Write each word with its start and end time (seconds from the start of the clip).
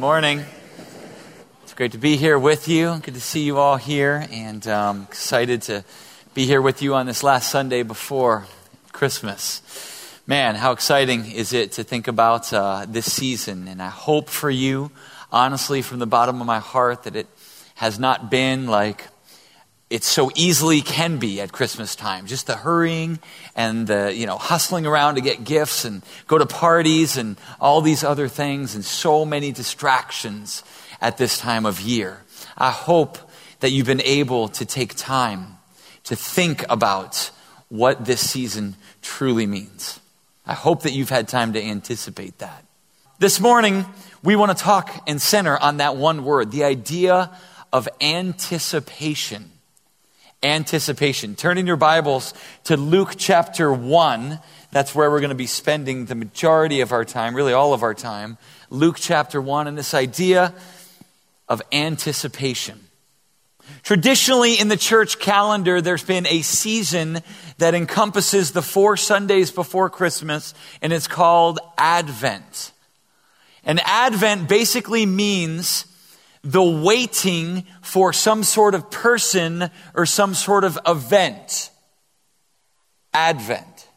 morning. 0.00 0.42
It's 1.62 1.74
great 1.74 1.92
to 1.92 1.98
be 1.98 2.16
here 2.16 2.38
with 2.38 2.68
you. 2.68 2.98
Good 3.02 3.12
to 3.12 3.20
see 3.20 3.42
you 3.42 3.58
all 3.58 3.76
here, 3.76 4.26
and 4.32 4.66
um, 4.66 5.02
excited 5.02 5.60
to 5.64 5.84
be 6.32 6.46
here 6.46 6.62
with 6.62 6.80
you 6.80 6.94
on 6.94 7.04
this 7.04 7.22
last 7.22 7.50
Sunday 7.50 7.82
before 7.82 8.46
Christmas. 8.92 9.60
Man, 10.26 10.54
how 10.54 10.72
exciting 10.72 11.30
is 11.30 11.52
it 11.52 11.72
to 11.72 11.84
think 11.84 12.08
about 12.08 12.50
uh, 12.50 12.86
this 12.88 13.12
season? 13.12 13.68
And 13.68 13.82
I 13.82 13.90
hope 13.90 14.30
for 14.30 14.48
you, 14.48 14.90
honestly, 15.30 15.82
from 15.82 15.98
the 15.98 16.06
bottom 16.06 16.40
of 16.40 16.46
my 16.46 16.60
heart, 16.60 17.02
that 17.02 17.14
it 17.14 17.26
has 17.74 17.98
not 17.98 18.30
been 18.30 18.68
like 18.68 19.06
it 19.90 20.04
so 20.04 20.30
easily 20.36 20.80
can 20.80 21.18
be 21.18 21.40
at 21.40 21.50
Christmas 21.50 21.96
time. 21.96 22.26
Just 22.26 22.46
the 22.46 22.54
hurrying 22.54 23.18
and 23.56 23.88
the, 23.88 24.14
you 24.14 24.24
know, 24.24 24.38
hustling 24.38 24.86
around 24.86 25.16
to 25.16 25.20
get 25.20 25.42
gifts 25.42 25.84
and 25.84 26.02
go 26.28 26.38
to 26.38 26.46
parties 26.46 27.16
and 27.16 27.36
all 27.60 27.80
these 27.80 28.04
other 28.04 28.28
things 28.28 28.76
and 28.76 28.84
so 28.84 29.24
many 29.24 29.50
distractions 29.50 30.62
at 31.00 31.18
this 31.18 31.38
time 31.38 31.66
of 31.66 31.80
year. 31.80 32.22
I 32.56 32.70
hope 32.70 33.18
that 33.58 33.70
you've 33.70 33.86
been 33.86 34.00
able 34.02 34.48
to 34.48 34.64
take 34.64 34.94
time 34.94 35.58
to 36.04 36.14
think 36.14 36.64
about 36.70 37.30
what 37.68 38.04
this 38.04 38.28
season 38.28 38.76
truly 39.02 39.46
means. 39.46 39.98
I 40.46 40.54
hope 40.54 40.84
that 40.84 40.92
you've 40.92 41.10
had 41.10 41.26
time 41.26 41.52
to 41.54 41.62
anticipate 41.62 42.38
that. 42.38 42.64
This 43.18 43.40
morning, 43.40 43.84
we 44.22 44.36
want 44.36 44.56
to 44.56 44.64
talk 44.64 45.02
and 45.08 45.20
center 45.20 45.58
on 45.58 45.78
that 45.78 45.96
one 45.96 46.24
word, 46.24 46.52
the 46.52 46.64
idea 46.64 47.30
of 47.72 47.88
anticipation 48.00 49.50
anticipation. 50.42 51.34
Turn 51.34 51.58
in 51.58 51.66
your 51.66 51.76
Bibles 51.76 52.34
to 52.64 52.76
Luke 52.76 53.14
chapter 53.16 53.72
1. 53.72 54.38
That's 54.72 54.94
where 54.94 55.10
we're 55.10 55.20
going 55.20 55.30
to 55.30 55.34
be 55.34 55.46
spending 55.46 56.06
the 56.06 56.14
majority 56.14 56.80
of 56.80 56.92
our 56.92 57.04
time, 57.04 57.34
really 57.34 57.52
all 57.52 57.74
of 57.74 57.82
our 57.82 57.94
time. 57.94 58.38
Luke 58.70 58.96
chapter 58.98 59.40
1, 59.40 59.66
and 59.66 59.76
this 59.76 59.94
idea 59.94 60.54
of 61.48 61.60
anticipation. 61.72 62.80
Traditionally, 63.82 64.58
in 64.58 64.68
the 64.68 64.76
church 64.76 65.18
calendar, 65.18 65.80
there's 65.80 66.04
been 66.04 66.26
a 66.26 66.42
season 66.42 67.20
that 67.58 67.74
encompasses 67.74 68.52
the 68.52 68.62
four 68.62 68.96
Sundays 68.96 69.50
before 69.50 69.90
Christmas, 69.90 70.54
and 70.80 70.92
it's 70.92 71.08
called 71.08 71.58
Advent. 71.76 72.72
And 73.64 73.80
Advent 73.84 74.48
basically 74.48 75.06
means 75.06 75.84
the 76.42 76.62
waiting 76.62 77.64
for 77.82 78.12
some 78.12 78.42
sort 78.42 78.74
of 78.74 78.90
person 78.90 79.70
or 79.94 80.06
some 80.06 80.34
sort 80.34 80.64
of 80.64 80.78
event. 80.86 81.70
Advent. 83.12 83.88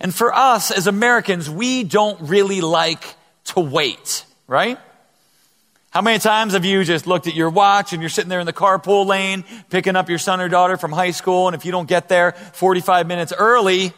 And 0.00 0.14
for 0.14 0.32
us 0.32 0.70
as 0.70 0.86
Americans, 0.86 1.50
we 1.50 1.84
don't 1.84 2.20
really 2.28 2.60
like 2.60 3.16
to 3.46 3.60
wait, 3.60 4.24
right? 4.46 4.78
How 5.90 6.02
many 6.02 6.18
times 6.18 6.52
have 6.52 6.64
you 6.64 6.84
just 6.84 7.06
looked 7.06 7.26
at 7.26 7.34
your 7.34 7.50
watch 7.50 7.92
and 7.92 8.02
you're 8.02 8.10
sitting 8.10 8.28
there 8.28 8.40
in 8.40 8.46
the 8.46 8.52
carpool 8.52 9.06
lane 9.06 9.44
picking 9.70 9.96
up 9.96 10.08
your 10.08 10.18
son 10.18 10.40
or 10.40 10.48
daughter 10.48 10.76
from 10.76 10.92
high 10.92 11.10
school, 11.10 11.48
and 11.48 11.54
if 11.56 11.64
you 11.64 11.72
don't 11.72 11.88
get 11.88 12.08
there 12.08 12.32
45 12.32 13.06
minutes 13.06 13.32
early, 13.36 13.92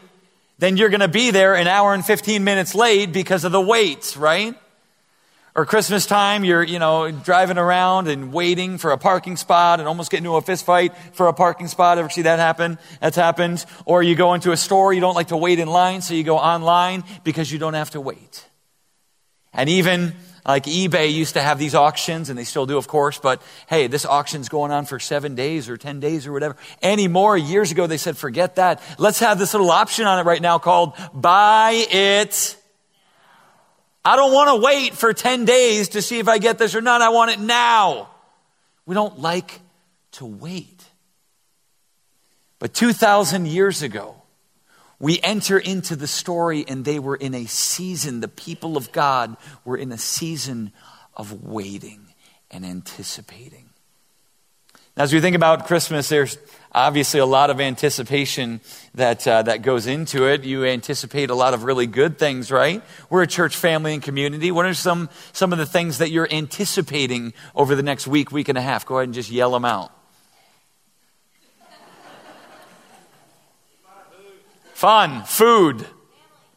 then 0.59 0.77
you're 0.77 0.89
going 0.89 1.01
to 1.01 1.09
be 1.09 1.31
there 1.31 1.55
an 1.55 1.67
hour 1.67 1.93
and 1.93 2.05
15 2.05 2.45
minutes 2.45 2.75
late 2.75 3.13
because 3.13 3.45
of 3.45 3.53
the 3.53 3.61
wait, 3.61 4.17
right? 4.17 4.55
Or 5.57 5.67
Christmas 5.67 6.07
time, 6.07 6.45
you're, 6.45 6.63
you 6.63 6.79
know, 6.79 7.11
driving 7.11 7.59
around 7.59 8.07
and 8.07 8.33
waiting 8.33 8.79
for 8.79 8.93
a 8.93 8.99
parking 8.99 9.37
spot 9.37 9.81
and 9.81 9.89
almost 9.89 10.11
get 10.11 10.19
into 10.19 10.37
a 10.37 10.43
fist 10.43 10.65
fight 10.65 10.97
for 11.13 11.27
a 11.27 11.33
parking 11.33 11.67
spot. 11.67 11.99
Ever 11.99 12.09
see 12.09 12.23
that 12.23 12.39
happen? 12.39 12.79
That's 13.01 13.17
happened. 13.17 13.65
Or 13.85 14.01
you 14.01 14.15
go 14.15 14.35
into 14.35 14.53
a 14.53 14.57
store, 14.57 14.93
you 14.93 15.01
don't 15.01 15.17
like 15.17 15.29
to 15.29 15.37
wait 15.37 15.59
in 15.59 15.67
line, 15.67 16.03
so 16.03 16.15
you 16.15 16.23
go 16.23 16.39
online 16.39 17.03
because 17.25 17.51
you 17.51 17.59
don't 17.59 17.75
have 17.75 17.91
to 17.91 18.01
wait. 18.01 18.47
And 19.53 19.69
even 19.69 20.15
like 20.47 20.65
eBay 20.65 21.13
used 21.13 21.35
to 21.35 21.43
have 21.43 21.59
these 21.59 21.75
auctions, 21.75 22.31
and 22.31 22.39
they 22.39 22.45
still 22.45 22.67
do, 22.67 22.77
of 22.77 22.87
course, 22.87 23.19
but 23.19 23.43
hey, 23.67 23.89
this 23.89 24.07
auction's 24.07 24.49
going 24.49 24.71
on 24.71 24.87
for 24.87 25.01
seven 25.01 25.35
days 25.35 25.69
or 25.69 25.77
10 25.77 25.99
days 25.99 26.29
or 26.29 26.33
whatever. 26.33 26.57
Anymore, 26.81 27.37
years 27.37 27.73
ago, 27.73 27.89
they 27.89 27.97
said, 27.97 28.17
forget 28.17 28.55
that. 28.55 28.81
Let's 28.99 29.19
have 29.19 29.41
this 29.41 29.53
little 29.53 29.73
option 29.73 30.07
on 30.07 30.21
it 30.21 30.23
right 30.23 30.41
now 30.41 30.59
called 30.59 30.95
buy 31.13 31.87
it 31.91 32.57
I 34.05 34.17
don't 34.17 34.33
want 34.33 34.49
to 34.49 34.65
wait 34.65 34.95
for 34.95 35.13
10 35.13 35.45
days 35.45 35.91
to 35.91 36.03
see 36.03 36.19
if 36.19 36.29
I 36.29 36.39
get 36.39 36.59
this 36.59 36.75
or 36.75 36.81
not. 36.81 37.03
I 37.03 37.11
want 37.11 37.33
it 37.33 37.41
now. 37.41 38.09
We 38.87 38.95
don't 38.95 39.19
like 39.21 39.61
to 40.13 40.27
wait. 40.27 40.85
But 42.59 42.75
2,000 42.75 43.47
years 43.47 43.83
ago, 43.83 44.17
we 44.99 45.19
enter 45.23 45.59
into 45.59 45.97
the 45.97 46.07
story 46.07 46.65
and 46.67 46.85
they 46.85 46.99
were 46.99 47.17
in 47.17 47.35
a 47.35 47.47
season, 47.47 48.21
the 48.21 48.29
people 48.29 48.77
of 48.77 48.93
God 48.93 49.37
were 49.65 49.77
in 49.77 49.93
a 49.93 49.99
season 49.99 50.73
of 51.15 51.45
waiting 51.45 52.15
and 52.51 52.65
anticipating. 52.65 53.71
As 54.97 55.13
we 55.13 55.21
think 55.21 55.37
about 55.37 55.67
Christmas, 55.67 56.09
there's 56.09 56.37
obviously 56.73 57.21
a 57.21 57.27
lot 57.27 57.51
of 57.51 57.61
anticipation 57.61 58.61
that, 58.95 59.27
uh, 59.27 59.43
that 59.43 59.63
goes 59.63 59.87
into 59.87 60.27
it. 60.27 60.45
You 60.45 60.65
anticipate 60.65 61.31
a 61.31 61.35
lot 61.35 61.55
of 61.55 61.65
really 61.65 61.87
good 61.87 62.19
things, 62.19 62.51
right? 62.51 62.83
We're 63.09 63.23
a 63.23 63.27
church 63.27 63.57
family 63.57 63.95
and 63.95 64.03
community. 64.03 64.51
What 64.51 64.67
are 64.67 64.75
some, 64.75 65.09
some 65.33 65.53
of 65.53 65.59
the 65.59 65.67
things 65.67 65.99
that 65.99 66.11
you're 66.11 66.29
anticipating 66.31 67.33
over 67.55 67.75
the 67.75 67.83
next 67.83 68.07
week, 68.07 68.31
week 68.33 68.49
and 68.49 68.59
a 68.59 68.63
half? 68.63 68.87
Go 68.87 68.99
ahead 68.99 69.09
and 69.09 69.15
just 69.15 69.31
yell 69.31 69.51
them 69.53 69.65
out. 69.65 69.93
Fun, 74.75 75.25
food, 75.25 75.85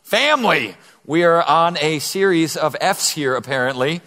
family. 0.03 0.77
We 1.05 1.25
are 1.25 1.43
on 1.43 1.77
a 1.81 1.99
series 1.99 2.55
of 2.55 2.73
F's 2.79 3.09
here, 3.09 3.35
apparently. 3.35 3.99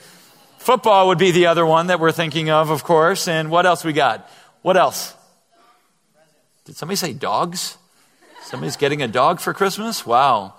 Football 0.56 1.08
would 1.08 1.18
be 1.18 1.32
the 1.32 1.46
other 1.46 1.66
one 1.66 1.88
that 1.88 2.00
we're 2.00 2.12
thinking 2.12 2.48
of, 2.48 2.70
of 2.70 2.82
course. 2.82 3.28
And 3.28 3.50
what 3.50 3.66
else 3.66 3.84
we 3.84 3.92
got? 3.92 4.30
What 4.62 4.78
else? 4.78 5.15
Did 6.66 6.76
somebody 6.76 6.96
say 6.96 7.12
dogs? 7.12 7.78
Somebody's 8.42 8.76
getting 8.76 9.00
a 9.00 9.08
dog 9.08 9.40
for 9.40 9.54
Christmas? 9.54 10.04
Wow. 10.04 10.54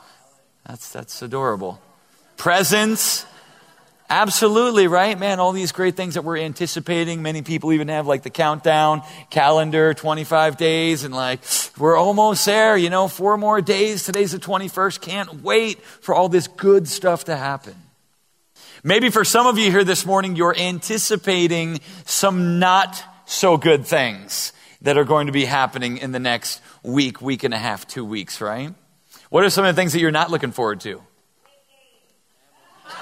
That's, 0.66 0.90
that's 0.90 1.22
adorable. 1.22 1.82
Presents. 2.38 3.26
Absolutely, 4.10 4.88
right? 4.88 5.20
Man, 5.20 5.42
all 5.42 5.52
these 5.52 5.74
great 5.74 5.98
things 5.98 6.14
that 6.14 6.24
we're 6.24 6.38
anticipating. 6.38 7.22
Many 7.22 7.42
people 7.42 7.74
even 7.74 7.90
have 7.90 8.08
like 8.08 8.24
the 8.24 8.30
countdown 8.30 9.02
calendar, 9.30 9.94
25 9.94 10.56
days, 10.56 11.04
and 11.04 11.14
like, 11.14 11.42
we're 11.78 11.98
almost 11.98 12.46
there, 12.46 12.78
you 12.78 12.90
know, 12.90 13.10
four 13.10 13.38
more 13.38 13.60
days. 13.60 14.06
Today's 14.06 14.32
the 14.32 14.40
21st. 14.40 15.02
Can't 15.02 15.44
wait 15.44 15.82
for 15.82 16.16
all 16.16 16.30
this 16.30 16.48
good 16.48 16.88
stuff 16.88 17.26
to 17.26 17.36
happen. 17.36 17.76
Maybe 18.82 19.10
for 19.10 19.26
some 19.26 19.46
of 19.46 19.58
you 19.58 19.72
here 19.72 19.84
this 19.84 20.06
morning, 20.06 20.38
you're 20.38 20.58
anticipating 20.58 21.82
some 22.06 22.60
not 22.60 23.04
so 23.26 23.58
good 23.58 23.86
things 23.86 24.54
that 24.82 24.98
are 24.98 25.04
going 25.04 25.28
to 25.28 25.34
be 25.34 25.46
happening 25.46 25.98
in 25.98 26.12
the 26.12 26.20
next 26.20 26.62
week, 26.84 27.22
week 27.22 27.44
and 27.44 27.54
a 27.54 27.58
half, 27.58 27.88
two 27.88 28.06
weeks, 28.06 28.42
right? 28.42 28.74
What 29.30 29.44
are 29.44 29.50
some 29.50 29.66
of 29.66 29.76
the 29.76 29.80
things 29.80 29.94
that 29.94 30.00
you're 30.00 30.12
not 30.12 30.32
looking 30.32 30.52
forward 30.52 30.80
to? 30.82 31.02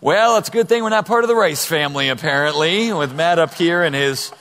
well, 0.00 0.36
it's 0.38 0.48
a 0.48 0.52
good 0.52 0.68
thing 0.68 0.82
we're 0.82 0.90
not 0.90 1.06
part 1.06 1.24
of 1.24 1.28
the 1.28 1.36
Rice 1.36 1.64
family, 1.64 2.08
apparently, 2.08 2.92
with 2.92 3.14
Matt 3.14 3.38
up 3.38 3.54
here 3.54 3.82
and 3.82 3.94
his 3.94 4.32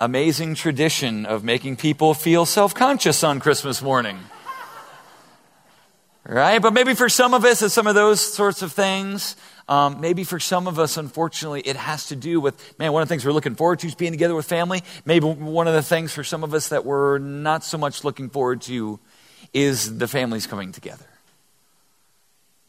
amazing 0.00 0.54
tradition 0.54 1.26
of 1.26 1.42
making 1.42 1.76
people 1.76 2.14
feel 2.14 2.46
self 2.46 2.74
conscious 2.74 3.24
on 3.24 3.40
Christmas 3.40 3.82
morning. 3.82 4.18
Right? 6.24 6.60
But 6.60 6.74
maybe 6.74 6.94
for 6.94 7.08
some 7.08 7.34
of 7.34 7.44
us, 7.44 7.62
it's 7.62 7.74
some 7.74 7.86
of 7.86 7.94
those 7.94 8.20
sorts 8.20 8.62
of 8.62 8.72
things. 8.72 9.34
Um, 9.68 10.00
maybe 10.00 10.24
for 10.24 10.40
some 10.40 10.66
of 10.66 10.78
us, 10.78 10.96
unfortunately, 10.96 11.60
it 11.60 11.76
has 11.76 12.06
to 12.08 12.16
do 12.16 12.40
with, 12.40 12.78
man, 12.78 12.92
one 12.92 13.02
of 13.02 13.08
the 13.08 13.12
things 13.12 13.24
we're 13.24 13.32
looking 13.32 13.54
forward 13.54 13.80
to 13.80 13.86
is 13.86 13.94
being 13.94 14.12
together 14.12 14.34
with 14.34 14.46
family. 14.46 14.82
Maybe 15.04 15.26
one 15.26 15.68
of 15.68 15.74
the 15.74 15.82
things 15.82 16.12
for 16.12 16.24
some 16.24 16.42
of 16.42 16.54
us 16.54 16.70
that 16.70 16.86
we're 16.86 17.18
not 17.18 17.64
so 17.64 17.76
much 17.76 18.02
looking 18.02 18.30
forward 18.30 18.62
to 18.62 18.98
is 19.52 19.98
the 19.98 20.08
families 20.08 20.46
coming 20.46 20.72
together. 20.72 21.04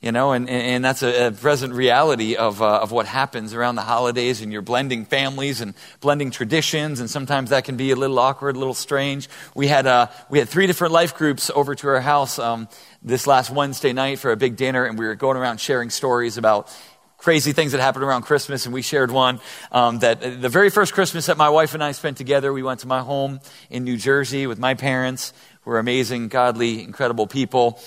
You 0.01 0.13
know, 0.13 0.31
and, 0.31 0.49
and 0.49 0.83
that's 0.83 1.03
a, 1.03 1.27
a 1.27 1.31
present 1.31 1.73
reality 1.73 2.37
of, 2.37 2.61
uh, 2.61 2.79
of 2.79 2.93
what 2.93 3.05
happens 3.05 3.53
around 3.53 3.75
the 3.75 3.81
holidays, 3.81 4.39
and 4.39 4.49
you're 4.49 4.61
blending 4.61 5.03
families 5.03 5.59
and 5.59 5.73
blending 5.99 6.31
traditions, 6.31 7.01
and 7.01 7.09
sometimes 7.09 7.49
that 7.49 7.65
can 7.65 7.75
be 7.75 7.91
a 7.91 7.97
little 7.97 8.17
awkward, 8.17 8.55
a 8.55 8.59
little 8.59 8.73
strange. 8.73 9.27
We 9.55 9.67
had, 9.67 9.87
uh, 9.87 10.07
we 10.29 10.39
had 10.39 10.47
three 10.47 10.67
different 10.67 10.93
life 10.93 11.15
groups 11.15 11.51
over 11.53 11.75
to 11.75 11.87
our 11.89 11.99
house 11.99 12.39
um, 12.39 12.69
this 13.01 13.27
last 13.27 13.49
Wednesday 13.49 13.93
night 13.93 14.19
for 14.19 14.31
a 14.31 14.37
big 14.37 14.55
dinner, 14.55 14.85
and 14.85 14.97
we 14.97 15.05
were 15.05 15.15
going 15.15 15.37
around 15.37 15.59
sharing 15.59 15.89
stories 15.89 16.37
about 16.37 16.75
crazy 17.17 17.51
things 17.51 17.73
that 17.73 17.81
happened 17.81 18.03
around 18.03 18.23
Christmas, 18.23 18.65
and 18.65 18.73
we 18.73 18.81
shared 18.81 19.11
one 19.11 19.39
um, 19.71 19.99
that 19.99 20.21
the 20.21 20.49
very 20.49 20.69
first 20.69 20.93
Christmas 20.93 21.25
that 21.25 21.37
my 21.37 21.49
wife 21.49 21.73
and 21.73 21.83
I 21.83 21.91
spent 21.91 22.17
together, 22.17 22.53
we 22.53 22.63
went 22.63 22.79
to 22.81 22.87
my 22.87 22.99
home 23.01 23.39
in 23.69 23.83
New 23.83 23.97
Jersey 23.97 24.47
with 24.47 24.59
my 24.59 24.73
parents. 24.73 25.33
We're 25.65 25.79
amazing, 25.79 26.29
godly, 26.29 26.83
incredible 26.83 27.27
people 27.27 27.79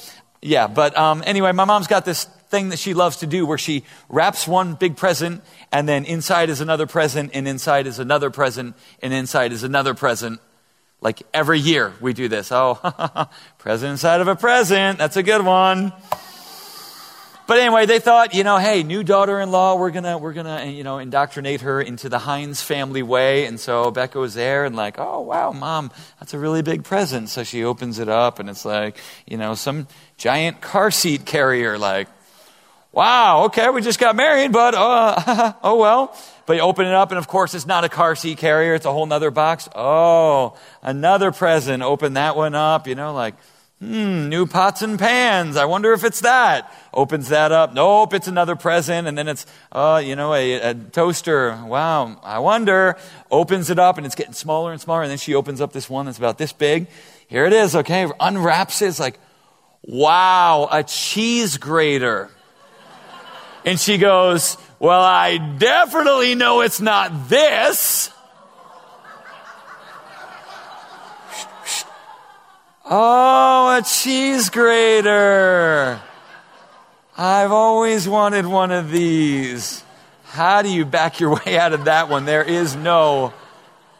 yeah, 0.42 0.66
but 0.66 0.98
um, 0.98 1.22
anyway, 1.24 1.52
my 1.52 1.64
mom's 1.64 1.86
got 1.86 2.04
this 2.04 2.24
thing 2.24 2.70
that 2.70 2.80
she 2.80 2.94
loves 2.94 3.18
to 3.18 3.28
do 3.28 3.46
where 3.46 3.56
she 3.56 3.84
wraps 4.08 4.46
one 4.46 4.74
big 4.74 4.96
present 4.96 5.42
and 5.70 5.88
then 5.88 6.04
inside 6.04 6.50
is 6.50 6.60
another 6.60 6.86
present 6.86 7.30
and 7.32 7.46
inside 7.46 7.86
is 7.86 8.00
another 8.00 8.28
present 8.28 8.74
and 9.00 9.12
inside 9.12 9.52
is 9.52 9.62
another 9.62 9.94
present. 9.94 10.40
Like 11.02 11.22
every 11.34 11.58
year 11.58 11.92
we 12.00 12.14
do 12.14 12.28
this. 12.28 12.50
Oh, 12.52 13.28
present 13.58 13.90
inside 13.90 14.20
of 14.20 14.28
a 14.28 14.36
present. 14.36 14.98
That's 14.98 15.16
a 15.16 15.22
good 15.22 15.44
one. 15.44 15.92
But 17.48 17.58
anyway, 17.58 17.86
they 17.86 17.98
thought, 17.98 18.34
you 18.34 18.44
know, 18.44 18.56
hey, 18.56 18.84
new 18.84 19.02
daughter-in-law, 19.02 19.74
we're 19.74 19.90
gonna, 19.90 20.16
we're 20.16 20.32
gonna, 20.32 20.64
you 20.66 20.84
know, 20.84 20.98
indoctrinate 20.98 21.62
her 21.62 21.82
into 21.82 22.08
the 22.08 22.20
Heinz 22.20 22.62
family 22.62 23.02
way. 23.02 23.46
And 23.46 23.58
so 23.58 23.90
Becca 23.90 24.18
was 24.18 24.34
there 24.34 24.64
and 24.64 24.76
like, 24.76 24.94
oh 24.98 25.20
wow, 25.20 25.50
mom, 25.50 25.90
that's 26.20 26.34
a 26.34 26.38
really 26.38 26.62
big 26.62 26.84
present. 26.84 27.28
So 27.28 27.42
she 27.42 27.64
opens 27.64 27.98
it 27.98 28.08
up 28.08 28.38
and 28.38 28.48
it's 28.48 28.64
like, 28.64 28.96
you 29.26 29.36
know, 29.36 29.54
some 29.54 29.88
giant 30.16 30.60
car 30.60 30.92
seat 30.92 31.26
carrier, 31.26 31.78
like, 31.78 32.08
wow, 32.92 33.44
okay, 33.46 33.70
we 33.70 33.80
just 33.80 33.98
got 33.98 34.14
married, 34.14 34.52
but 34.52 34.74
uh, 34.74 35.54
oh 35.62 35.76
well. 35.76 36.16
But 36.44 36.54
you 36.54 36.62
open 36.62 36.86
it 36.86 36.94
up, 36.94 37.10
and 37.10 37.18
of 37.18 37.28
course, 37.28 37.54
it's 37.54 37.66
not 37.66 37.84
a 37.84 37.88
car 37.88 38.16
seat 38.16 38.38
carrier, 38.38 38.74
it's 38.74 38.86
a 38.86 38.92
whole 38.92 39.06
nother 39.06 39.30
box. 39.30 39.68
Oh, 39.74 40.56
another 40.82 41.32
present. 41.32 41.82
Open 41.82 42.14
that 42.14 42.36
one 42.36 42.54
up, 42.54 42.88
you 42.88 42.94
know, 42.94 43.14
like, 43.14 43.34
hmm, 43.82 44.28
new 44.28 44.46
pots 44.46 44.82
and 44.82 44.98
pans. 44.98 45.56
I 45.56 45.64
wonder 45.64 45.92
if 45.92 46.04
it's 46.04 46.20
that. 46.20 46.72
Opens 46.94 47.30
that 47.30 47.50
up. 47.50 47.74
Nope, 47.74 48.14
it's 48.14 48.28
another 48.28 48.54
present. 48.54 49.08
And 49.08 49.18
then 49.18 49.28
it's, 49.28 49.44
uh, 49.72 50.00
you 50.04 50.14
know, 50.14 50.34
a, 50.34 50.52
a 50.54 50.74
toaster. 50.74 51.58
Wow, 51.64 52.20
I 52.22 52.38
wonder. 52.38 52.96
Opens 53.30 53.70
it 53.70 53.78
up, 53.78 53.96
and 53.96 54.06
it's 54.06 54.14
getting 54.14 54.34
smaller 54.34 54.72
and 54.72 54.80
smaller. 54.80 55.02
And 55.02 55.10
then 55.10 55.18
she 55.18 55.34
opens 55.34 55.60
up 55.60 55.72
this 55.72 55.90
one 55.90 56.06
that's 56.06 56.18
about 56.18 56.38
this 56.38 56.52
big. 56.52 56.86
Here 57.26 57.44
it 57.44 57.52
is, 57.52 57.74
okay? 57.74 58.08
Unwraps 58.20 58.82
it. 58.82 58.86
It's 58.86 59.00
like, 59.00 59.18
wow, 59.82 60.68
a 60.70 60.84
cheese 60.84 61.56
grater. 61.56 62.30
And 63.64 63.78
she 63.78 63.98
goes, 63.98 64.56
Well, 64.78 65.02
I 65.02 65.38
definitely 65.38 66.34
know 66.34 66.60
it's 66.60 66.80
not 66.80 67.28
this. 67.28 68.10
Oh, 72.84 73.78
a 73.78 73.82
cheese 73.82 74.50
grater. 74.50 76.00
I've 77.16 77.52
always 77.52 78.08
wanted 78.08 78.46
one 78.46 78.72
of 78.72 78.90
these. 78.90 79.84
How 80.24 80.62
do 80.62 80.68
you 80.68 80.84
back 80.84 81.20
your 81.20 81.38
way 81.46 81.58
out 81.58 81.72
of 81.72 81.84
that 81.84 82.08
one? 82.08 82.24
There 82.24 82.42
is 82.42 82.74
no 82.74 83.32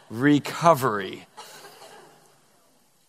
recovery. 0.09 1.25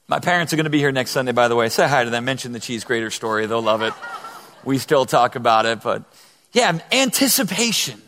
My 0.06 0.20
parents 0.20 0.52
are 0.52 0.56
going 0.56 0.64
to 0.64 0.70
be 0.70 0.78
here 0.78 0.92
next 0.92 1.10
Sunday, 1.10 1.32
by 1.32 1.48
the 1.48 1.56
way. 1.56 1.68
Say 1.70 1.88
hi 1.88 2.04
to 2.04 2.10
them. 2.10 2.24
Mention 2.24 2.52
the 2.52 2.60
cheese 2.60 2.84
grater 2.84 3.10
story. 3.10 3.46
They'll 3.46 3.62
love 3.62 3.82
it. 3.82 3.94
We 4.62 4.78
still 4.78 5.06
talk 5.06 5.34
about 5.34 5.66
it, 5.66 5.82
but 5.82 6.02
yeah, 6.54 6.78
anticipation 6.90 8.00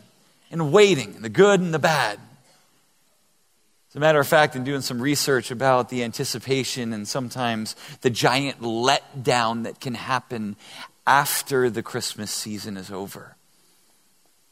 and 0.49 0.71
waiting, 0.71 1.21
the 1.21 1.29
good 1.29 1.59
and 1.59 1.73
the 1.73 1.79
bad. 1.79 2.17
As 3.89 3.95
a 3.95 3.99
matter 3.99 4.19
of 4.19 4.27
fact, 4.27 4.55
in 4.55 4.63
doing 4.63 4.81
some 4.81 5.01
research 5.01 5.51
about 5.51 5.89
the 5.89 6.03
anticipation 6.03 6.93
and 6.93 7.07
sometimes 7.07 7.75
the 8.01 8.09
giant 8.09 8.61
letdown 8.61 9.63
that 9.63 9.79
can 9.79 9.93
happen 9.93 10.55
after 11.05 11.69
the 11.69 11.83
Christmas 11.83 12.31
season 12.31 12.77
is 12.77 12.89
over. 12.89 13.35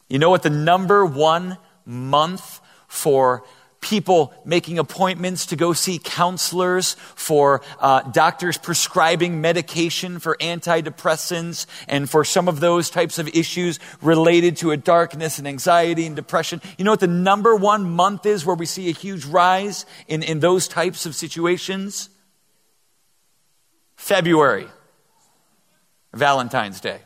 You 0.10 0.20
know 0.20 0.30
what 0.30 0.44
the 0.44 0.50
number 0.50 1.06
one 1.06 1.58
month 1.86 2.60
for 2.88 3.44
people 3.86 4.34
making 4.44 4.80
appointments 4.80 5.46
to 5.46 5.56
go 5.56 5.72
see 5.72 6.00
counselors, 6.04 6.96
for 7.14 7.62
uh, 7.80 8.02
doctors 8.02 8.58
prescribing 8.58 9.40
medication 9.42 10.18
for 10.18 10.36
antidepressants, 10.42 11.68
and 11.88 12.10
for 12.10 12.26
some 12.26 12.48
of 12.48 12.60
those 12.60 12.90
types 12.90 13.20
of 13.20 13.28
issues 13.28 13.80
related 14.02 14.58
to 14.58 14.72
a 14.72 14.78
darkness 14.78 15.38
and 15.38 15.48
anxiety 15.48 16.08
and 16.08 16.16
depression. 16.16 16.62
You 16.80 16.86
know 16.86 16.92
what 16.92 17.00
the 17.00 17.08
number 17.08 17.56
one 17.56 17.92
month 17.92 18.26
is 18.26 18.44
where 18.44 18.56
we 18.56 18.66
see 18.66 18.90
a 18.90 18.92
huge 18.92 19.24
rise 19.26 19.86
in, 20.08 20.24
in 20.24 20.40
those 20.40 20.68
types 20.68 21.06
of 21.06 21.14
situations? 21.14 22.10
February, 23.96 24.68
Valentine's 26.12 26.82
Day. 26.82 27.02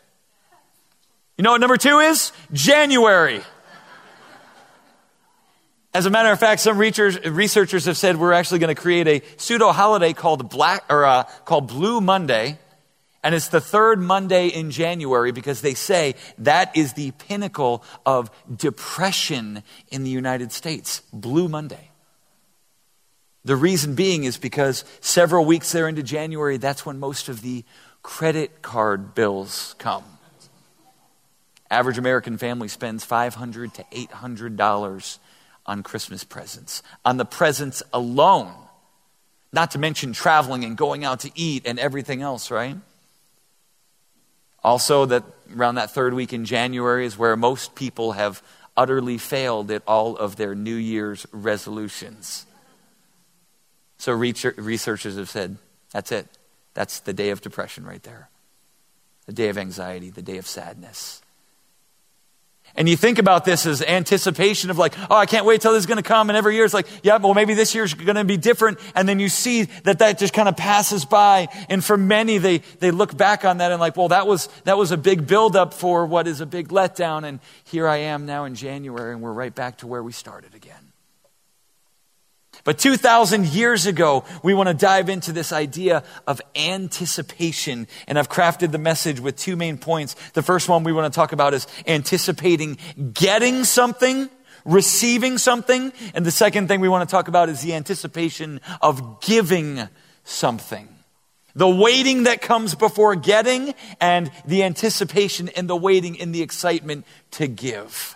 You 1.37 1.43
know 1.43 1.51
what 1.51 1.61
number 1.61 1.77
two 1.77 1.99
is? 1.99 2.31
January. 2.53 3.41
As 5.91 6.05
a 6.05 6.11
matter 6.11 6.31
of 6.31 6.39
fact, 6.39 6.61
some 6.61 6.77
researchers 6.77 7.85
have 7.85 7.97
said 7.97 8.17
we're 8.17 8.33
actually 8.33 8.59
going 8.59 8.73
to 8.75 8.79
create 8.79 9.07
a 9.07 9.23
pseudo 9.37 9.71
holiday 9.71 10.13
called 10.13 10.47
Black 10.47 10.85
or 10.87 11.03
uh, 11.03 11.23
called 11.45 11.67
Blue 11.67 11.99
Monday, 11.99 12.59
and 13.23 13.33
it's 13.33 13.47
the 13.47 13.59
third 13.59 13.99
Monday 13.99 14.49
in 14.49 14.69
January 14.69 15.31
because 15.31 15.61
they 15.61 15.73
say 15.73 16.13
that 16.37 16.77
is 16.77 16.93
the 16.93 17.09
pinnacle 17.11 17.83
of 18.05 18.29
depression 18.55 19.63
in 19.89 20.03
the 20.03 20.11
United 20.11 20.51
States. 20.51 21.01
Blue 21.11 21.49
Monday. 21.49 21.89
The 23.43 23.55
reason 23.55 23.95
being 23.95 24.25
is 24.25 24.37
because 24.37 24.85
several 25.01 25.43
weeks 25.43 25.71
there 25.71 25.87
into 25.87 26.03
January, 26.03 26.57
that's 26.57 26.85
when 26.85 26.99
most 26.99 27.29
of 27.29 27.41
the 27.41 27.65
credit 28.03 28.61
card 28.61 29.15
bills 29.15 29.73
come. 29.79 30.03
Average 31.71 31.97
American 31.97 32.37
family 32.37 32.67
spends 32.67 33.03
500 33.03 33.73
to 33.73 33.83
$800 33.91 35.17
on 35.69 35.83
Christmas 35.83 36.23
presents, 36.23 36.81
on 37.05 37.17
the 37.17 37.25
presents 37.25 37.83
alone. 37.93 38.51
Not 39.53 39.71
to 39.71 39.79
mention 39.79 40.13
traveling 40.13 40.63
and 40.65 40.75
going 40.75 41.05
out 41.05 41.21
to 41.21 41.31
eat 41.35 41.65
and 41.65 41.79
everything 41.79 42.21
else, 42.23 42.49
right? 42.49 42.75
Also, 44.63 45.05
that 45.05 45.23
around 45.55 45.75
that 45.75 45.91
third 45.91 46.13
week 46.13 46.33
in 46.33 46.43
January 46.45 47.05
is 47.05 47.17
where 47.17 47.35
most 47.35 47.75
people 47.75 48.13
have 48.13 48.41
utterly 48.75 49.17
failed 49.17 49.69
at 49.71 49.83
all 49.87 50.17
of 50.17 50.35
their 50.35 50.55
New 50.55 50.75
Year's 50.75 51.25
resolutions. 51.31 52.45
So, 53.97 54.11
researchers 54.13 55.17
have 55.17 55.29
said 55.29 55.57
that's 55.91 56.11
it. 56.11 56.27
That's 56.73 56.99
the 56.99 57.13
day 57.13 57.29
of 57.29 57.41
depression 57.41 57.85
right 57.85 58.03
there. 58.03 58.29
The 59.27 59.33
day 59.33 59.49
of 59.49 59.57
anxiety, 59.57 60.09
the 60.09 60.21
day 60.21 60.37
of 60.37 60.47
sadness. 60.47 61.21
And 62.75 62.87
you 62.87 62.95
think 62.95 63.19
about 63.19 63.45
this 63.45 63.65
as 63.65 63.81
anticipation 63.81 64.69
of 64.69 64.77
like, 64.77 64.93
oh, 65.09 65.15
I 65.15 65.25
can't 65.25 65.45
wait 65.45 65.61
till 65.61 65.73
this 65.73 65.81
is 65.81 65.85
going 65.85 65.97
to 65.97 66.03
come. 66.03 66.29
And 66.29 66.37
every 66.37 66.55
year 66.55 66.65
it's 66.65 66.73
like, 66.73 66.87
yeah, 67.03 67.17
well, 67.17 67.33
maybe 67.33 67.53
this 67.53 67.75
year's 67.75 67.93
going 67.93 68.15
to 68.15 68.23
be 68.23 68.37
different. 68.37 68.79
And 68.95 69.07
then 69.07 69.19
you 69.19 69.29
see 69.29 69.63
that 69.83 69.99
that 69.99 70.17
just 70.17 70.33
kind 70.33 70.47
of 70.47 70.55
passes 70.55 71.05
by. 71.05 71.47
And 71.69 71.83
for 71.83 71.97
many, 71.97 72.37
they, 72.37 72.59
they 72.79 72.91
look 72.91 73.15
back 73.15 73.45
on 73.45 73.57
that 73.57 73.71
and 73.71 73.79
like, 73.79 73.97
well, 73.97 74.09
that 74.09 74.27
was, 74.27 74.47
that 74.63 74.77
was 74.77 74.91
a 74.91 74.97
big 74.97 75.27
buildup 75.27 75.73
for 75.73 76.05
what 76.05 76.27
is 76.27 76.41
a 76.41 76.45
big 76.45 76.69
letdown. 76.69 77.27
And 77.27 77.39
here 77.63 77.87
I 77.87 77.97
am 77.97 78.25
now 78.25 78.45
in 78.45 78.55
January 78.55 79.13
and 79.13 79.21
we're 79.21 79.33
right 79.33 79.53
back 79.53 79.77
to 79.79 79.87
where 79.87 80.03
we 80.03 80.11
started 80.11 80.55
again. 80.55 80.88
But 82.63 82.77
2,000 82.77 83.47
years 83.47 83.85
ago, 83.85 84.25
we 84.43 84.53
want 84.53 84.67
to 84.67 84.73
dive 84.73 85.09
into 85.09 85.31
this 85.31 85.51
idea 85.51 86.03
of 86.27 86.41
anticipation. 86.55 87.87
And 88.07 88.19
I've 88.19 88.29
crafted 88.29 88.71
the 88.71 88.77
message 88.77 89.19
with 89.19 89.37
two 89.37 89.55
main 89.55 89.77
points. 89.77 90.15
The 90.33 90.43
first 90.43 90.67
one 90.67 90.83
we 90.83 90.93
want 90.93 91.11
to 91.11 91.15
talk 91.15 91.31
about 91.31 91.53
is 91.53 91.67
anticipating 91.87 92.77
getting 93.13 93.63
something, 93.63 94.29
receiving 94.65 95.37
something. 95.37 95.93
And 96.13 96.25
the 96.25 96.31
second 96.31 96.67
thing 96.67 96.81
we 96.81 96.89
want 96.89 97.07
to 97.07 97.11
talk 97.11 97.27
about 97.27 97.49
is 97.49 97.61
the 97.61 97.73
anticipation 97.73 98.59
of 98.81 99.21
giving 99.21 99.87
something. 100.23 100.87
The 101.55 101.69
waiting 101.69 102.23
that 102.23 102.41
comes 102.41 102.75
before 102.75 103.15
getting 103.15 103.73
and 103.99 104.31
the 104.45 104.63
anticipation 104.63 105.49
and 105.49 105.69
the 105.69 105.75
waiting 105.75 106.19
and 106.21 106.33
the 106.33 106.41
excitement 106.41 107.05
to 107.31 107.47
give. 107.47 108.15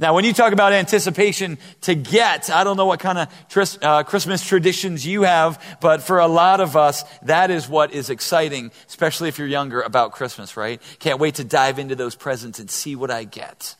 Now, 0.00 0.14
when 0.14 0.24
you 0.24 0.32
talk 0.32 0.52
about 0.52 0.72
anticipation 0.72 1.58
to 1.82 1.96
get, 1.96 2.50
I 2.50 2.62
don't 2.62 2.76
know 2.76 2.86
what 2.86 3.00
kind 3.00 3.18
of 3.18 3.48
tris, 3.48 3.76
uh, 3.82 4.04
Christmas 4.04 4.46
traditions 4.46 5.04
you 5.04 5.22
have, 5.22 5.60
but 5.80 6.02
for 6.02 6.20
a 6.20 6.28
lot 6.28 6.60
of 6.60 6.76
us, 6.76 7.02
that 7.22 7.50
is 7.50 7.68
what 7.68 7.92
is 7.92 8.08
exciting, 8.08 8.70
especially 8.86 9.28
if 9.28 9.38
you're 9.38 9.48
younger, 9.48 9.80
about 9.80 10.12
Christmas, 10.12 10.56
right? 10.56 10.80
Can't 11.00 11.18
wait 11.18 11.34
to 11.36 11.44
dive 11.44 11.80
into 11.80 11.96
those 11.96 12.14
presents 12.14 12.60
and 12.60 12.70
see 12.70 12.94
what 12.94 13.10
I 13.10 13.24
get. 13.24 13.74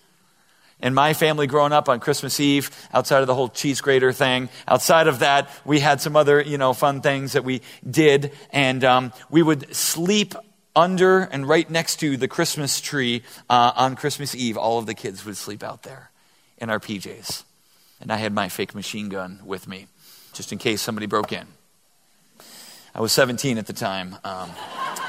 In 0.81 0.93
my 0.93 1.13
family 1.13 1.47
growing 1.47 1.73
up 1.73 1.89
on 1.89 2.01
Christmas 2.01 2.41
Eve, 2.41 2.71
outside 2.93 3.21
of 3.21 3.29
the 3.29 3.35
whole 3.35 3.49
cheese 3.49 3.81
grater 3.81 4.13
thing, 4.13 4.49
outside 4.67 5.07
of 5.07 5.21
that, 5.21 5.49
we 5.65 5.79
had 5.79 6.01
some 6.01 6.17
other, 6.17 6.41
you 6.41 6.59
know, 6.59 6.73
fun 6.73 7.01
things 7.01 7.33
that 7.33 7.45
we 7.45 7.63
did. 7.89 8.33
And 8.51 8.83
um, 8.85 9.13
we 9.31 9.43
would 9.43 9.75
sleep 9.75 10.35
under 10.78 11.20
and 11.20 11.49
right 11.49 11.68
next 11.68 11.97
to 11.97 12.16
the 12.16 12.28
Christmas 12.28 12.80
tree 12.80 13.23
uh, 13.50 13.73
on 13.75 13.97
Christmas 13.97 14.35
Eve, 14.35 14.56
all 14.56 14.78
of 14.78 14.87
the 14.87 14.94
kids 14.94 15.25
would 15.25 15.37
sleep 15.37 15.62
out 15.62 15.82
there 15.82 16.11
in 16.56 16.70
our 16.70 16.78
PJs. 16.78 17.42
And 18.00 18.12
I 18.12 18.16
had 18.16 18.32
my 18.32 18.49
fake 18.49 18.75
machine 18.75 19.08
gun 19.08 19.40
with 19.44 19.66
me, 19.66 19.88
just 20.32 20.52
in 20.52 20.58
case 20.58 20.80
somebody 20.80 21.06
broke 21.06 21.32
in. 21.32 21.47
I 22.99 23.00
was 23.00 23.12
17 23.12 23.59
at 23.59 23.67
the 23.69 23.73
time. 23.73 24.17
Um, 24.25 24.50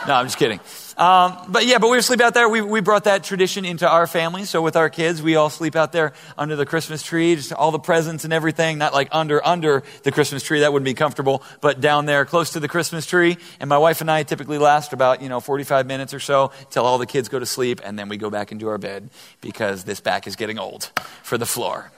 no, 0.07 0.13
I'm 0.13 0.27
just 0.27 0.37
kidding. 0.37 0.59
Um, 0.95 1.35
but 1.47 1.65
yeah, 1.65 1.79
but 1.79 1.89
we 1.89 1.99
sleep 2.01 2.21
out 2.21 2.35
there. 2.35 2.47
We, 2.47 2.61
we 2.61 2.81
brought 2.81 3.05
that 3.05 3.23
tradition 3.23 3.65
into 3.65 3.89
our 3.89 4.05
family. 4.05 4.45
So 4.45 4.61
with 4.61 4.75
our 4.75 4.91
kids, 4.91 5.23
we 5.23 5.35
all 5.35 5.49
sleep 5.49 5.75
out 5.75 5.91
there 5.91 6.13
under 6.37 6.55
the 6.55 6.67
Christmas 6.67 7.01
tree, 7.01 7.35
just 7.35 7.51
all 7.51 7.71
the 7.71 7.79
presents 7.79 8.25
and 8.25 8.31
everything. 8.31 8.77
Not 8.77 8.93
like 8.93 9.07
under, 9.11 9.43
under 9.43 9.81
the 10.03 10.11
Christmas 10.11 10.43
tree. 10.43 10.59
That 10.59 10.71
wouldn't 10.71 10.85
be 10.85 10.93
comfortable, 10.93 11.41
but 11.61 11.81
down 11.81 12.05
there 12.05 12.25
close 12.25 12.51
to 12.51 12.59
the 12.59 12.67
Christmas 12.67 13.07
tree. 13.07 13.39
And 13.59 13.67
my 13.69 13.79
wife 13.79 14.01
and 14.01 14.11
I 14.11 14.21
typically 14.21 14.59
last 14.59 14.93
about, 14.93 15.23
you 15.23 15.29
know, 15.29 15.39
45 15.39 15.87
minutes 15.87 16.13
or 16.13 16.19
so 16.19 16.51
till 16.69 16.85
all 16.85 16.99
the 16.99 17.07
kids 17.07 17.27
go 17.27 17.39
to 17.39 17.45
sleep. 17.47 17.81
And 17.83 17.97
then 17.97 18.07
we 18.07 18.17
go 18.17 18.29
back 18.29 18.51
into 18.51 18.67
our 18.67 18.77
bed 18.77 19.09
because 19.41 19.83
this 19.83 19.99
back 19.99 20.27
is 20.27 20.35
getting 20.35 20.59
old 20.59 20.91
for 21.23 21.39
the 21.39 21.47
floor. 21.47 21.91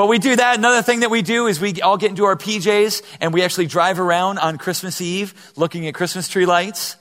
But 0.00 0.06
we 0.06 0.18
do 0.18 0.34
that. 0.34 0.56
Another 0.56 0.80
thing 0.80 1.00
that 1.00 1.10
we 1.10 1.20
do 1.20 1.46
is 1.46 1.60
we 1.60 1.82
all 1.82 1.98
get 1.98 2.08
into 2.08 2.24
our 2.24 2.34
PJs 2.34 3.02
and 3.20 3.34
we 3.34 3.42
actually 3.42 3.66
drive 3.66 4.00
around 4.00 4.38
on 4.38 4.56
Christmas 4.56 4.98
Eve 5.02 5.52
looking 5.56 5.86
at 5.86 5.92
Christmas 5.92 6.26
tree 6.26 6.46
lights. 6.46 6.96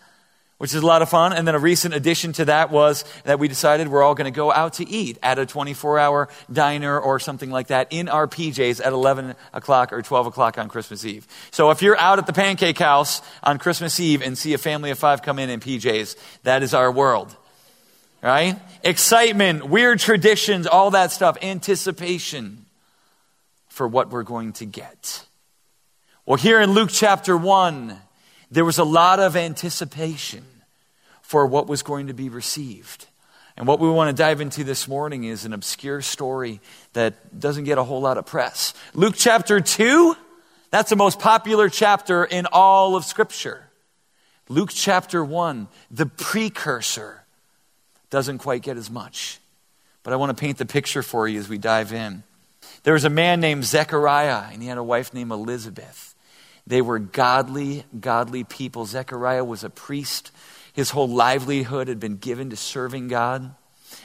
which 0.57 0.73
is 0.73 0.83
a 0.83 0.85
lot 0.85 1.01
of 1.01 1.07
fun. 1.07 1.31
And 1.31 1.47
then 1.47 1.55
a 1.55 1.59
recent 1.59 1.93
addition 1.93 2.33
to 2.33 2.45
that 2.45 2.71
was 2.71 3.05
that 3.23 3.39
we 3.39 3.47
decided 3.47 3.87
we're 3.87 4.03
all 4.03 4.15
going 4.15 4.29
to 4.29 4.35
go 4.35 4.51
out 4.51 4.73
to 4.73 4.89
eat 4.89 5.17
at 5.23 5.39
a 5.39 5.45
24 5.45 5.97
hour 5.97 6.27
diner 6.51 6.99
or 6.99 7.21
something 7.21 7.49
like 7.49 7.67
that 7.67 7.87
in 7.89 8.09
our 8.09 8.27
PJs 8.27 8.85
at 8.85 8.91
11 8.91 9.33
o'clock 9.53 9.93
or 9.93 10.01
12 10.01 10.27
o'clock 10.27 10.57
on 10.57 10.67
Christmas 10.67 11.05
Eve. 11.05 11.25
So 11.51 11.71
if 11.71 11.81
you're 11.81 11.97
out 11.97 12.19
at 12.19 12.27
the 12.27 12.33
pancake 12.33 12.79
house 12.79 13.21
on 13.41 13.59
Christmas 13.59 13.97
Eve 14.01 14.21
and 14.21 14.37
see 14.37 14.53
a 14.53 14.57
family 14.57 14.91
of 14.91 14.99
five 14.99 15.21
come 15.21 15.39
in 15.39 15.49
in 15.49 15.61
PJs, 15.61 16.17
that 16.43 16.63
is 16.63 16.73
our 16.73 16.91
world. 16.91 17.33
Right? 18.21 18.59
Excitement, 18.83 19.69
weird 19.69 20.01
traditions, 20.01 20.67
all 20.67 20.91
that 20.91 21.13
stuff, 21.13 21.37
anticipation 21.41 22.65
for 23.79 23.87
what 23.87 24.09
we're 24.09 24.23
going 24.23 24.51
to 24.51 24.65
get. 24.65 25.25
Well, 26.25 26.35
here 26.35 26.59
in 26.59 26.73
Luke 26.73 26.89
chapter 26.91 27.37
1, 27.37 27.97
there 28.51 28.65
was 28.65 28.77
a 28.77 28.83
lot 28.83 29.21
of 29.21 29.37
anticipation 29.37 30.43
for 31.21 31.45
what 31.45 31.67
was 31.67 31.81
going 31.81 32.07
to 32.07 32.13
be 32.13 32.27
received. 32.27 33.07
And 33.55 33.65
what 33.65 33.79
we 33.79 33.89
want 33.89 34.09
to 34.09 34.21
dive 34.21 34.41
into 34.41 34.65
this 34.65 34.89
morning 34.89 35.23
is 35.23 35.45
an 35.45 35.53
obscure 35.53 36.01
story 36.01 36.59
that 36.91 37.39
doesn't 37.39 37.63
get 37.63 37.77
a 37.77 37.83
whole 37.85 38.01
lot 38.01 38.17
of 38.17 38.25
press. 38.25 38.73
Luke 38.93 39.15
chapter 39.15 39.61
2, 39.61 40.13
that's 40.71 40.89
the 40.89 40.97
most 40.97 41.17
popular 41.17 41.69
chapter 41.69 42.25
in 42.25 42.47
all 42.51 42.97
of 42.97 43.05
Scripture. 43.05 43.69
Luke 44.49 44.71
chapter 44.73 45.23
1, 45.23 45.69
the 45.89 46.05
precursor, 46.05 47.23
doesn't 48.09 48.39
quite 48.39 48.61
get 48.61 48.75
as 48.75 48.91
much. 48.91 49.39
But 50.03 50.11
I 50.11 50.17
want 50.17 50.35
to 50.35 50.41
paint 50.41 50.57
the 50.57 50.65
picture 50.65 51.01
for 51.01 51.29
you 51.29 51.39
as 51.39 51.47
we 51.47 51.57
dive 51.57 51.93
in. 51.93 52.23
There 52.83 52.93
was 52.93 53.05
a 53.05 53.09
man 53.09 53.39
named 53.41 53.65
Zechariah, 53.65 54.51
and 54.51 54.61
he 54.61 54.67
had 54.67 54.77
a 54.77 54.83
wife 54.83 55.13
named 55.13 55.31
Elizabeth. 55.31 56.15
They 56.65 56.81
were 56.81 56.99
godly, 56.99 57.83
godly 57.99 58.43
people. 58.43 58.85
Zechariah 58.85 59.43
was 59.43 59.63
a 59.63 59.69
priest 59.69 60.31
his 60.79 60.91
whole 60.91 61.09
livelihood 61.09 61.89
had 61.89 61.99
been 61.99 62.15
given 62.15 62.51
to 62.51 62.55
serving 62.55 63.09
God. 63.09 63.53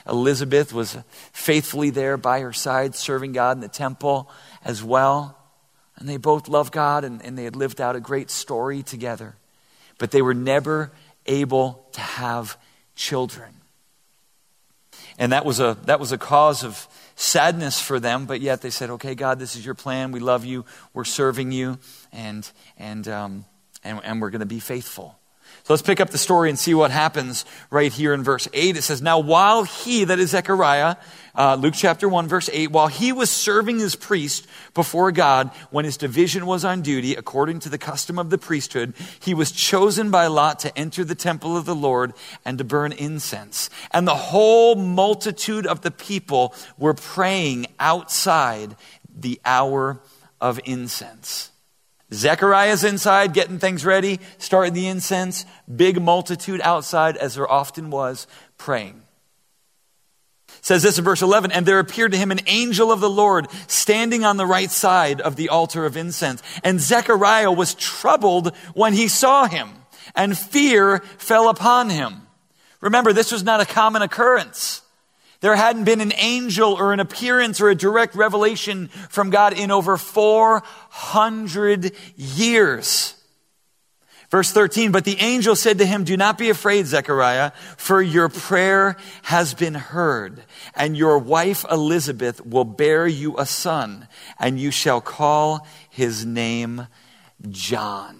Elizabeth 0.07 0.73
was 0.73 0.97
faithfully 1.31 1.89
there 1.89 2.17
by 2.17 2.41
her 2.41 2.51
side, 2.51 2.95
serving 2.95 3.31
God 3.31 3.55
in 3.55 3.61
the 3.61 3.69
temple 3.69 4.29
as 4.63 4.83
well. 4.83 5.37
And 5.95 6.09
they 6.09 6.17
both 6.17 6.49
loved 6.49 6.73
God 6.73 7.05
and, 7.05 7.23
and 7.23 7.37
they 7.37 7.45
had 7.45 7.55
lived 7.55 7.79
out 7.79 7.95
a 7.95 8.01
great 8.01 8.29
story 8.29 8.83
together. 8.83 9.35
But 9.97 10.11
they 10.11 10.21
were 10.21 10.33
never 10.33 10.91
able 11.25 11.87
to 11.93 12.01
have 12.01 12.57
children. 12.95 13.61
And 15.17 15.31
that 15.31 15.45
was 15.45 15.61
a, 15.61 15.77
that 15.85 15.99
was 15.99 16.11
a 16.11 16.17
cause 16.17 16.63
of 16.65 16.89
sadness 17.15 17.81
for 17.81 17.99
them, 17.99 18.25
but 18.25 18.41
yet 18.41 18.61
they 18.61 18.69
said, 18.69 18.89
okay, 18.91 19.15
God, 19.15 19.39
this 19.39 19.55
is 19.55 19.65
your 19.65 19.75
plan. 19.75 20.11
We 20.11 20.19
love 20.19 20.45
you. 20.45 20.65
We're 20.93 21.05
serving 21.05 21.51
you. 21.51 21.79
And, 22.11 22.49
and, 22.77 23.07
um, 23.07 23.45
and, 23.83 24.01
and 24.03 24.21
we're 24.21 24.31
going 24.31 24.41
to 24.41 24.45
be 24.45 24.59
faithful. 24.59 25.17
So 25.65 25.73
let's 25.73 25.81
pick 25.81 25.99
up 25.99 26.11
the 26.11 26.19
story 26.19 26.49
and 26.49 26.59
see 26.59 26.75
what 26.75 26.91
happens 26.91 27.43
right 27.71 27.91
here 27.91 28.13
in 28.13 28.23
verse 28.23 28.47
8. 28.53 28.77
It 28.77 28.83
says, 28.83 29.01
Now 29.01 29.17
while 29.17 29.63
he, 29.63 30.03
that 30.03 30.19
is 30.19 30.29
Zechariah, 30.29 30.95
uh, 31.33 31.55
Luke 31.55 31.73
chapter 31.75 32.07
1, 32.07 32.27
verse 32.27 32.51
8, 32.53 32.69
while 32.69 32.85
he 32.87 33.11
was 33.11 33.31
serving 33.31 33.81
as 33.81 33.95
priest 33.95 34.45
before 34.75 35.11
God, 35.11 35.49
when 35.71 35.83
his 35.83 35.97
division 35.97 36.45
was 36.45 36.63
on 36.63 36.83
duty, 36.83 37.15
according 37.15 37.61
to 37.61 37.69
the 37.69 37.79
custom 37.79 38.19
of 38.19 38.29
the 38.29 38.37
priesthood, 38.37 38.93
he 39.19 39.33
was 39.33 39.51
chosen 39.51 40.11
by 40.11 40.27
lot 40.27 40.59
to 40.59 40.77
enter 40.77 41.03
the 41.03 41.15
temple 41.15 41.57
of 41.57 41.65
the 41.65 41.73
Lord 41.73 42.13
and 42.45 42.59
to 42.59 42.63
burn 42.63 42.91
incense. 42.91 43.71
And 43.89 44.07
the 44.07 44.13
whole 44.13 44.75
multitude 44.75 45.65
of 45.65 45.81
the 45.81 45.89
people 45.89 46.53
were 46.77 46.93
praying 46.93 47.65
outside 47.79 48.75
the 49.17 49.41
hour 49.43 49.99
of 50.39 50.59
incense. 50.65 51.49
Zechariah's 52.15 52.83
inside 52.83 53.33
getting 53.33 53.59
things 53.59 53.85
ready, 53.85 54.19
starting 54.37 54.73
the 54.73 54.87
incense, 54.87 55.45
big 55.73 56.01
multitude 56.01 56.61
outside, 56.61 57.17
as 57.17 57.35
there 57.35 57.51
often 57.51 57.89
was, 57.89 58.27
praying. 58.57 59.01
It 60.47 60.65
says 60.65 60.83
this 60.83 60.97
in 60.97 61.03
verse 61.03 61.21
11, 61.21 61.51
and 61.51 61.65
there 61.65 61.79
appeared 61.79 62.13
to 62.13 62.17
him 62.17 62.31
an 62.31 62.39
angel 62.47 62.91
of 62.91 62.99
the 63.01 63.09
Lord 63.09 63.47
standing 63.67 64.23
on 64.23 64.37
the 64.37 64.45
right 64.45 64.71
side 64.71 65.21
of 65.21 65.35
the 65.35 65.49
altar 65.49 65.85
of 65.85 65.97
incense. 65.97 66.41
And 66.63 66.79
Zechariah 66.79 67.51
was 67.51 67.75
troubled 67.75 68.55
when 68.73 68.93
he 68.93 69.07
saw 69.07 69.47
him, 69.47 69.69
and 70.15 70.37
fear 70.37 70.99
fell 71.17 71.49
upon 71.49 71.89
him. 71.89 72.21
Remember, 72.81 73.13
this 73.13 73.31
was 73.31 73.43
not 73.43 73.61
a 73.61 73.65
common 73.65 74.01
occurrence. 74.01 74.81
There 75.41 75.55
hadn't 75.55 75.83
been 75.83 76.01
an 76.01 76.13
angel 76.17 76.73
or 76.73 76.93
an 76.93 76.99
appearance 76.99 77.61
or 77.61 77.69
a 77.69 77.75
direct 77.75 78.15
revelation 78.15 78.87
from 78.87 79.29
God 79.29 79.53
in 79.53 79.71
over 79.71 79.97
400 79.97 81.91
years. 82.15 83.15
Verse 84.31 84.51
13, 84.51 84.91
but 84.91 85.05
the 85.05 85.19
angel 85.19 85.55
said 85.55 85.77
to 85.77 85.85
him, 85.85 86.03
Do 86.03 86.17
not 86.17 86.37
be 86.37 86.49
afraid, 86.49 86.87
Zechariah, 86.87 87.51
for 87.77 88.01
your 88.01 88.27
prayer 88.27 88.97
has 89.23 89.53
been 89.53 89.75
heard, 89.75 90.43
and 90.75 90.97
your 90.97 91.19
wife 91.19 91.63
Elizabeth 91.69 92.43
will 92.45 92.65
bear 92.65 93.05
you 93.05 93.37
a 93.37 93.45
son, 93.45 94.07
and 94.39 94.59
you 94.59 94.71
shall 94.71 94.99
call 94.99 95.67
his 95.89 96.25
name 96.25 96.87
John. 97.49 98.19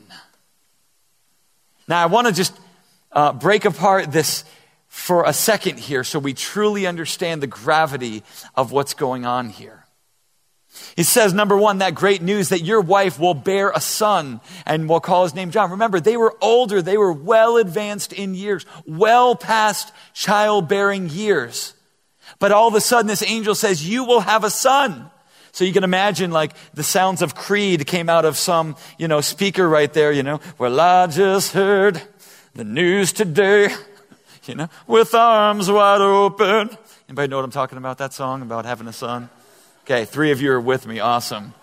Now, 1.88 2.04
I 2.04 2.06
want 2.06 2.28
to 2.28 2.34
just 2.34 2.58
uh, 3.12 3.34
break 3.34 3.66
apart 3.66 4.12
this 4.12 4.44
for 4.96 5.26
a 5.26 5.34
second 5.34 5.78
here 5.78 6.06
so 6.06 6.18
we 6.18 6.34
truly 6.34 6.88
understand 6.88 7.44
the 7.44 7.48
gravity 7.48 8.24
of 8.56 8.72
what's 8.72 8.94
going 8.94 9.26
on 9.26 9.50
here. 9.50 9.86
He 10.96 11.04
says, 11.04 11.34
number 11.34 11.58
one, 11.58 11.80
that 11.80 11.94
great 11.94 12.22
news 12.22 12.50
that 12.50 12.64
your 12.64 12.80
wife 12.80 13.20
will 13.20 13.34
bear 13.34 13.72
a 13.72 13.82
son 13.82 14.40
and 14.66 14.88
we'll 14.88 15.02
call 15.02 15.24
his 15.24 15.36
name 15.36 15.52
John. 15.52 15.72
Remember, 15.72 16.00
they 16.00 16.16
were 16.16 16.36
older. 16.42 16.82
They 16.82 16.98
were 16.98 17.12
well 17.12 17.58
advanced 17.58 18.14
in 18.14 18.36
years, 18.36 18.66
well 18.88 19.36
past 19.36 19.92
childbearing 20.14 21.10
years. 21.10 21.74
But 22.40 22.54
all 22.54 22.70
of 22.70 22.74
a 22.74 22.82
sudden, 22.82 23.08
this 23.08 23.22
angel 23.22 23.54
says, 23.54 23.88
you 23.88 24.06
will 24.06 24.22
have 24.22 24.46
a 24.46 24.50
son. 24.50 25.12
So 25.52 25.66
you 25.66 25.74
can 25.74 25.84
imagine 25.84 26.32
like 26.32 26.54
the 26.74 26.84
sounds 26.84 27.22
of 27.22 27.36
Creed 27.36 27.86
came 27.86 28.08
out 28.08 28.24
of 28.24 28.38
some, 28.38 28.78
you 28.98 29.10
know, 29.10 29.20
speaker 29.20 29.68
right 29.68 29.92
there, 29.92 30.14
you 30.14 30.24
know, 30.24 30.40
well, 30.58 30.80
I 30.80 31.08
just 31.08 31.52
heard 31.52 32.02
the 32.54 32.64
news 32.64 33.12
today 33.12 33.76
you 34.48 34.56
know, 34.56 34.70
with 34.88 35.14
arms 35.14 35.70
wide 35.70 36.02
open. 36.02 36.78
Anybody 37.08 37.28
know 37.30 37.38
what 37.38 37.46
I'm 37.46 37.52
talking 37.52 37.78
about? 37.78 37.98
That 37.98 38.14
song 38.14 38.42
about 38.42 38.66
having 38.66 38.88
a 38.88 38.94
son? 38.94 39.30
Okay, 39.84 40.06
three 40.06 40.32
of 40.32 40.42
you 40.42 40.52
are 40.52 40.62
with 40.62 40.88
me. 40.88 41.00
Awesome. 41.00 41.54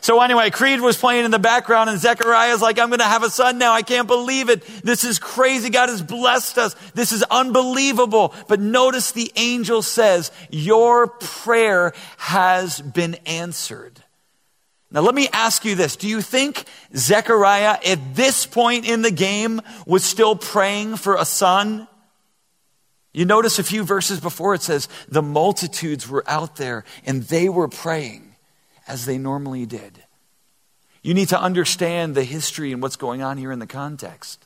So 0.00 0.20
anyway, 0.20 0.50
Creed 0.50 0.80
was 0.80 0.96
playing 0.96 1.24
in 1.24 1.30
the 1.30 1.38
background 1.38 1.90
and 1.90 1.98
Zechariah's 1.98 2.62
like, 2.62 2.78
I'm 2.78 2.88
going 2.88 3.00
to 3.00 3.04
have 3.04 3.22
a 3.22 3.30
son 3.30 3.58
now. 3.58 3.72
I 3.72 3.82
can't 3.82 4.06
believe 4.06 4.48
it. 4.48 4.64
This 4.82 5.04
is 5.04 5.18
crazy. 5.18 5.70
God 5.70 5.88
has 5.88 6.02
blessed 6.02 6.58
us. 6.58 6.76
This 6.94 7.12
is 7.12 7.24
unbelievable. 7.24 8.32
But 8.46 8.60
notice 8.60 9.12
the 9.12 9.32
angel 9.36 9.82
says, 9.82 10.30
your 10.50 11.08
prayer 11.08 11.92
has 12.16 12.80
been 12.80 13.16
answered. 13.26 14.02
Now 14.90 15.00
let 15.00 15.14
me 15.14 15.28
ask 15.32 15.64
you 15.64 15.74
this. 15.74 15.96
Do 15.96 16.08
you 16.08 16.22
think 16.22 16.64
Zechariah 16.96 17.78
at 17.84 18.14
this 18.14 18.46
point 18.46 18.88
in 18.88 19.02
the 19.02 19.10
game 19.10 19.60
was 19.84 20.04
still 20.04 20.36
praying 20.36 20.96
for 20.96 21.16
a 21.16 21.24
son? 21.24 21.88
You 23.12 23.24
notice 23.24 23.58
a 23.58 23.64
few 23.64 23.84
verses 23.84 24.20
before 24.20 24.54
it 24.54 24.62
says, 24.62 24.88
the 25.08 25.22
multitudes 25.22 26.08
were 26.08 26.24
out 26.26 26.56
there 26.56 26.84
and 27.06 27.22
they 27.24 27.48
were 27.48 27.68
praying 27.68 28.34
as 28.86 29.06
they 29.06 29.18
normally 29.18 29.66
did. 29.66 30.04
You 31.02 31.14
need 31.14 31.28
to 31.28 31.40
understand 31.40 32.14
the 32.14 32.24
history 32.24 32.72
and 32.72 32.82
what's 32.82 32.96
going 32.96 33.22
on 33.22 33.38
here 33.38 33.52
in 33.52 33.60
the 33.60 33.66
context. 33.66 34.44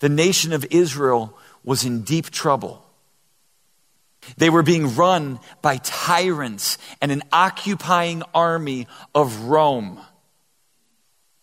The 0.00 0.08
nation 0.08 0.52
of 0.52 0.66
Israel 0.70 1.38
was 1.64 1.84
in 1.84 2.02
deep 2.02 2.30
trouble. 2.30 2.84
They 4.36 4.50
were 4.50 4.62
being 4.62 4.96
run 4.96 5.38
by 5.62 5.78
tyrants 5.78 6.78
and 7.00 7.12
an 7.12 7.22
occupying 7.32 8.22
army 8.34 8.86
of 9.14 9.44
Rome. 9.44 10.00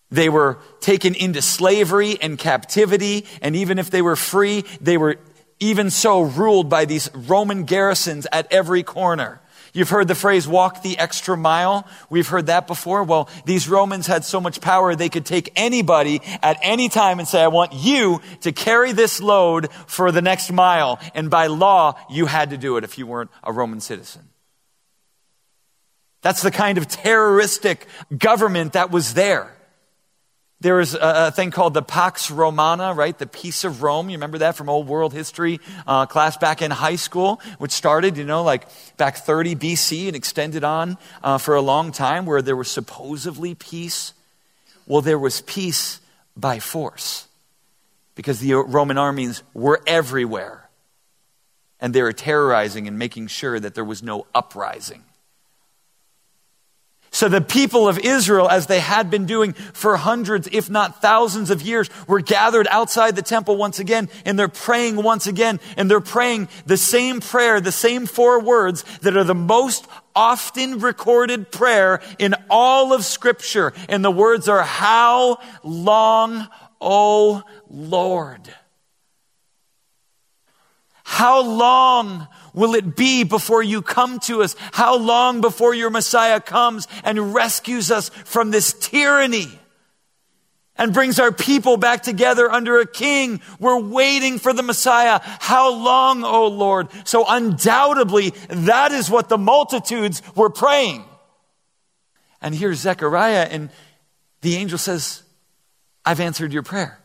They 0.10 0.30
were 0.30 0.58
taken 0.82 1.16
into 1.16 1.42
slavery 1.42 2.18
and 2.22 2.38
captivity, 2.38 3.26
and 3.42 3.56
even 3.56 3.80
if 3.80 3.90
they 3.90 4.02
were 4.02 4.18
free, 4.18 4.66
they 4.82 4.98
were 4.98 5.18
even 5.62 5.90
so 5.90 6.20
ruled 6.22 6.70
by 6.70 6.84
these 6.84 7.10
Roman 7.14 7.64
garrisons 7.64 8.28
at 8.34 8.52
every 8.52 8.84
corner. 8.84 9.40
You've 9.74 9.90
heard 9.90 10.10
the 10.10 10.16
phrase 10.16 10.48
walk 10.48 10.82
the 10.82 10.98
extra 10.98 11.38
mile. 11.38 11.88
We've 12.10 12.28
heard 12.28 12.48
that 12.48 12.68
before. 12.68 13.04
Well, 13.04 13.30
these 13.46 13.70
Romans 13.70 14.06
had 14.06 14.26
so 14.26 14.42
much 14.42 14.60
power 14.60 14.96
they 14.96 15.08
could 15.08 15.26
take 15.26 15.50
anybody 15.56 16.22
at 16.44 16.58
any 16.62 16.90
time 16.90 17.20
and 17.20 17.28
say, 17.28 17.42
I 17.42 17.48
want 17.48 17.72
you 17.72 18.20
to 18.42 18.52
carry 18.52 18.92
this 18.92 19.22
load 19.22 19.72
for 19.88 20.12
the 20.12 20.22
next 20.22 20.52
mile. 20.52 21.00
And 21.16 21.30
by 21.30 21.48
law, 21.48 21.94
you 22.10 22.26
had 22.26 22.50
to 22.50 22.58
do 22.58 22.76
it 22.76 22.84
if 22.84 22.98
you 22.98 23.08
weren't 23.08 23.32
a 23.44 23.54
Roman 23.54 23.80
citizen. 23.80 24.24
That's 26.22 26.42
the 26.42 26.52
kind 26.52 26.78
of 26.78 26.88
terroristic 26.88 27.88
government 28.16 28.74
that 28.74 28.92
was 28.92 29.14
there. 29.14 29.56
There 30.62 30.76
was 30.76 30.94
a, 30.94 31.32
thing 31.32 31.50
called 31.50 31.74
the 31.74 31.82
Pax 31.82 32.30
Romana, 32.30 32.94
right? 32.94 33.18
The 33.18 33.26
Peace 33.26 33.64
of 33.64 33.82
Rome. 33.82 34.12
You 34.12 34.18
remember 34.18 34.38
that 34.38 34.56
from 34.56 34.70
old 34.70 34.88
world 34.88 35.12
history 35.12 35.60
uh, 35.88 36.06
class 36.06 36.38
back 36.38 36.62
in 36.62 36.70
high 36.70 36.98
school, 36.98 37.42
which 37.58 37.72
started, 37.72 38.16
you 38.16 38.26
know, 38.26 38.44
like 38.44 38.68
back 38.96 39.18
30 39.18 39.56
BC 39.56 40.06
and 40.06 40.16
extended 40.16 40.64
on 40.64 41.00
uh, 41.24 41.40
for 41.40 41.56
a 41.56 41.62
long 41.62 41.92
time, 41.92 42.28
where 42.28 42.44
there 42.44 42.56
was 42.56 42.70
supposedly 42.70 43.56
peace. 43.56 44.14
Well, 44.86 45.02
there 45.02 45.18
was 45.18 45.42
peace 45.42 46.00
by 46.38 46.60
force. 46.60 47.28
because 48.14 48.40
the 48.40 48.54
Roman 48.54 49.00
armies 49.00 49.42
were 49.56 49.82
everywhere. 49.88 50.70
And 51.80 51.92
they 51.96 52.04
were 52.04 52.14
terrorizing 52.14 52.88
and 52.88 53.00
making 53.00 53.28
sure 53.28 53.60
that 53.60 53.74
there 53.74 53.84
was 53.84 54.04
no 54.04 54.28
uprising. 54.36 55.04
So 57.14 57.28
the 57.28 57.42
people 57.42 57.90
of 57.90 58.00
Israel, 58.00 58.50
as 58.50 58.68
they 58.68 58.80
had 58.80 59.12
been 59.12 59.26
doing 59.26 59.52
for 59.52 59.98
hundreds, 59.98 60.48
if 60.54 60.70
not 60.70 61.02
thousands 61.02 61.50
of 61.50 61.62
years, 61.62 61.90
were 62.08 62.22
gathered 62.22 62.68
outside 62.72 63.18
the 63.18 63.22
temple 63.22 63.58
once 63.58 63.80
again, 63.80 64.10
and 64.26 64.40
they're 64.40 64.48
praying 64.48 64.96
once 64.96 65.28
again, 65.28 65.60
and 65.76 65.92
they're 65.92 66.00
praying 66.00 66.48
the 66.66 66.78
same 66.78 67.20
prayer, 67.20 67.60
the 67.60 67.72
same 67.72 68.06
four 68.06 68.40
words 68.42 68.84
that 69.02 69.18
are 69.18 69.26
the 69.26 69.36
most 69.36 69.88
often 70.16 70.80
recorded 70.80 71.52
prayer 71.52 72.02
in 72.18 72.34
all 72.50 72.94
of 72.94 73.04
scripture. 73.04 73.74
And 73.90 74.06
the 74.06 74.12
words 74.12 74.48
are, 74.48 74.64
how 74.64 75.40
long, 75.64 76.48
O 76.80 77.44
Lord? 77.70 78.54
How 81.12 81.42
long 81.42 82.30
will 82.54 82.74
it 82.74 82.96
be 82.96 83.26
before 83.26 83.62
you 83.62 83.82
come 83.82 84.20
to 84.22 84.44
us? 84.44 84.56
How 84.72 84.96
long 84.96 85.42
before 85.42 85.76
your 85.76 85.90
Messiah 85.90 86.40
comes 86.40 86.88
and 87.04 87.34
rescues 87.34 87.92
us 87.92 88.08
from 88.08 88.50
this 88.50 88.72
tyranny 88.72 89.48
and 90.78 90.94
brings 90.94 91.20
our 91.20 91.34
people 91.34 91.76
back 91.76 92.02
together 92.02 92.50
under 92.50 92.80
a 92.80 92.88
king? 92.88 93.42
We're 93.60 93.82
waiting 93.82 94.40
for 94.40 94.54
the 94.54 94.64
Messiah. 94.64 95.20
How 95.22 95.74
long, 95.74 96.24
O 96.24 96.48
Lord? 96.48 96.88
So 97.04 97.26
undoubtedly, 97.28 98.30
that 98.48 98.94
is 98.94 99.10
what 99.10 99.28
the 99.28 99.38
multitudes 99.38 100.22
were 100.34 100.50
praying. 100.50 101.04
And 102.42 102.56
here's 102.56 102.80
Zechariah, 102.80 103.50
and 103.52 103.70
the 104.40 104.56
angel 104.56 104.78
says, 104.78 105.24
I've 106.06 106.22
answered 106.22 106.54
your 106.54 106.64
prayer. 106.64 107.01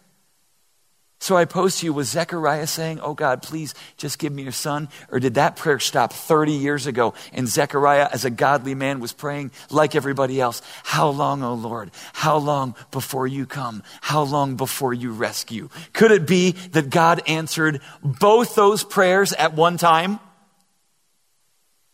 So 1.19 1.37
I 1.37 1.47
pose 1.47 1.79
to 1.79 1.87
you, 1.87 1.93
was 1.93 2.11
Zechariah 2.11 2.67
saying, 2.67 3.01
Oh 3.01 3.15
God, 3.15 3.43
please 3.43 3.75
just 3.97 4.19
give 4.19 4.33
me 4.33 4.43
your 4.43 4.53
son? 4.53 4.89
Or 5.11 5.19
did 5.19 5.35
that 5.35 5.57
prayer 5.57 5.79
stop 5.79 6.13
30 6.13 6.53
years 6.53 6.87
ago 6.87 7.15
and 7.33 7.49
Zechariah, 7.49 8.09
as 8.13 8.25
a 8.25 8.31
godly 8.31 8.75
man, 8.75 9.01
was 9.01 9.13
praying 9.13 9.51
like 9.71 9.95
everybody 9.95 10.41
else? 10.41 10.61
How 10.85 11.09
long, 11.09 11.43
O 11.43 11.51
oh 11.51 11.55
Lord? 11.55 11.91
How 12.13 12.37
long 12.37 12.75
before 12.91 13.27
you 13.27 13.47
come? 13.47 13.83
How 14.03 14.23
long 14.23 14.57
before 14.57 14.93
you 14.93 15.11
rescue? 15.11 15.71
Could 15.95 16.13
it 16.13 16.27
be 16.27 16.53
that 16.73 16.91
God 16.91 17.23
answered 17.27 17.81
both 18.03 18.55
those 18.55 18.85
prayers 18.85 19.33
at 19.33 19.55
one 19.55 19.79
time? 19.79 20.21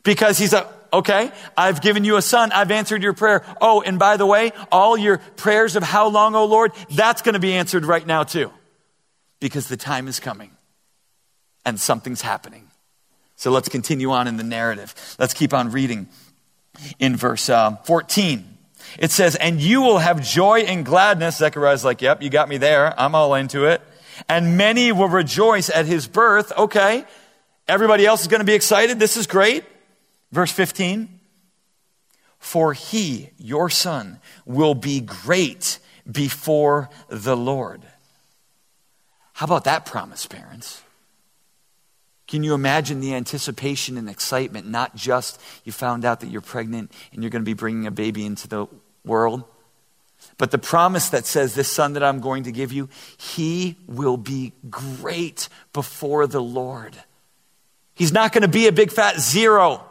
Because 0.03 0.37
he's 0.37 0.53
a, 0.53 0.69
okay, 0.93 1.31
I've 1.57 1.81
given 1.81 2.05
you 2.05 2.17
a 2.17 2.23
son. 2.23 2.51
I've 2.51 2.73
answered 2.73 3.05
your 3.05 3.13
prayer. 3.13 3.45
Oh, 3.61 3.83
and 3.83 4.01
by 4.01 4.17
the 4.17 4.27
way, 4.27 4.51
all 4.73 4.97
your 4.97 5.19
prayers 5.37 5.77
of 5.77 5.85
how 5.85 6.09
long, 6.09 6.35
O 6.35 6.41
oh 6.41 6.47
Lord, 6.47 6.73
that's 6.91 7.23
going 7.23 7.35
to 7.35 7.39
be 7.39 7.55
answered 7.55 7.85
right 7.85 8.05
now 8.05 8.25
too 8.25 8.51
because 9.43 9.69
the 9.69 9.77
time 9.77 10.09
is 10.09 10.21
coming 10.21 10.53
and 11.65 11.79
something's 11.79 12.23
happening. 12.23 12.69
So 13.37 13.51
let's 13.51 13.69
continue 13.69 14.11
on 14.13 14.29
in 14.29 14.37
the 14.37 14.45
narrative. 14.45 14.95
Let's 15.19 15.35
keep 15.35 15.53
on 15.53 15.73
reading 15.73 16.09
in 16.99 17.17
verse 17.17 17.49
uh, 17.49 17.77
14. 17.85 18.57
It 18.99 19.11
says, 19.11 19.35
And 19.37 19.61
you 19.61 19.83
will 19.83 19.99
have 19.99 20.23
joy 20.23 20.61
and 20.61 20.85
gladness. 20.85 21.39
Zechariah's 21.39 21.85
like, 21.85 22.01
Yep, 22.01 22.23
you 22.23 22.31
got 22.31 22.49
me 22.49 22.57
there. 22.57 22.99
I'm 22.99 23.15
all 23.15 23.35
into 23.35 23.67
it. 23.67 23.83
And 24.29 24.57
many 24.57 24.93
will 24.93 25.09
rejoice 25.09 25.71
at 25.71 25.87
his 25.87 26.07
birth. 26.07 26.53
Okay. 26.57 27.05
Everybody 27.67 28.07
else 28.07 28.23
is 28.23 28.29
going 28.29 28.41
to 28.41 28.47
be 28.47 28.55
excited. 28.55 28.99
This 28.99 29.17
is 29.17 29.27
great. 29.27 29.65
Verse 30.31 30.53
15. 30.53 31.21
For 32.39 32.73
he, 32.73 33.31
your 33.39 33.71
son, 33.71 34.21
will 34.45 34.75
be 34.75 35.01
great 35.01 35.79
before 36.11 36.91
the 37.09 37.37
Lord. 37.37 37.83
How 39.43 39.47
about 39.47 39.65
that 39.65 39.87
promise, 39.87 40.25
parents? 40.25 40.83
Can 42.29 42.45
you 42.45 42.55
imagine 42.55 43.01
the 43.01 43.13
anticipation 43.17 43.99
and 43.99 44.09
excitement? 44.09 44.69
Not 44.69 44.95
just 44.95 45.41
you 45.65 45.73
found 45.73 46.05
out 46.05 46.21
that 46.21 46.29
you're 46.29 46.41
pregnant 46.41 46.93
and 47.13 47.25
you're 47.25 47.31
going 47.31 47.43
to 47.43 47.51
be 47.51 47.53
bringing 47.53 47.89
a 47.89 47.91
baby 47.91 48.25
into 48.25 48.47
the 48.47 48.69
world, 49.05 49.43
but 50.39 50.53
the 50.53 50.59
promise 50.59 51.09
that 51.09 51.27
says, 51.27 51.57
This 51.57 51.67
son 51.67 51.95
that 51.95 52.05
I'm 52.05 52.21
going 52.21 52.45
to 52.45 52.53
give 52.53 52.73
you, 52.73 52.89
he 53.17 53.75
will 53.89 54.17
be 54.17 54.53
great 54.71 55.49
before 55.73 56.29
the 56.29 56.41
Lord. 56.41 56.97
He's 57.95 58.13
not 58.13 58.31
going 58.31 58.43
to 58.43 58.49
be 58.49 58.69
a 58.69 58.73
big 58.73 58.93
fat 58.93 59.19
zero. 59.19 59.85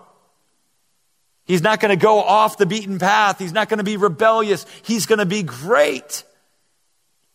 He's 1.43 1.62
not 1.62 1.82
going 1.82 1.89
to 1.89 2.02
go 2.02 2.21
off 2.21 2.58
the 2.58 2.65
beaten 2.65 2.99
path. 2.99 3.38
He's 3.38 3.52
not 3.52 3.67
going 3.67 3.80
to 3.80 3.84
be 3.84 3.97
rebellious. 3.97 4.65
He's 4.84 5.08
going 5.08 5.19
to 5.19 5.26
be 5.26 5.43
great. 5.43 6.23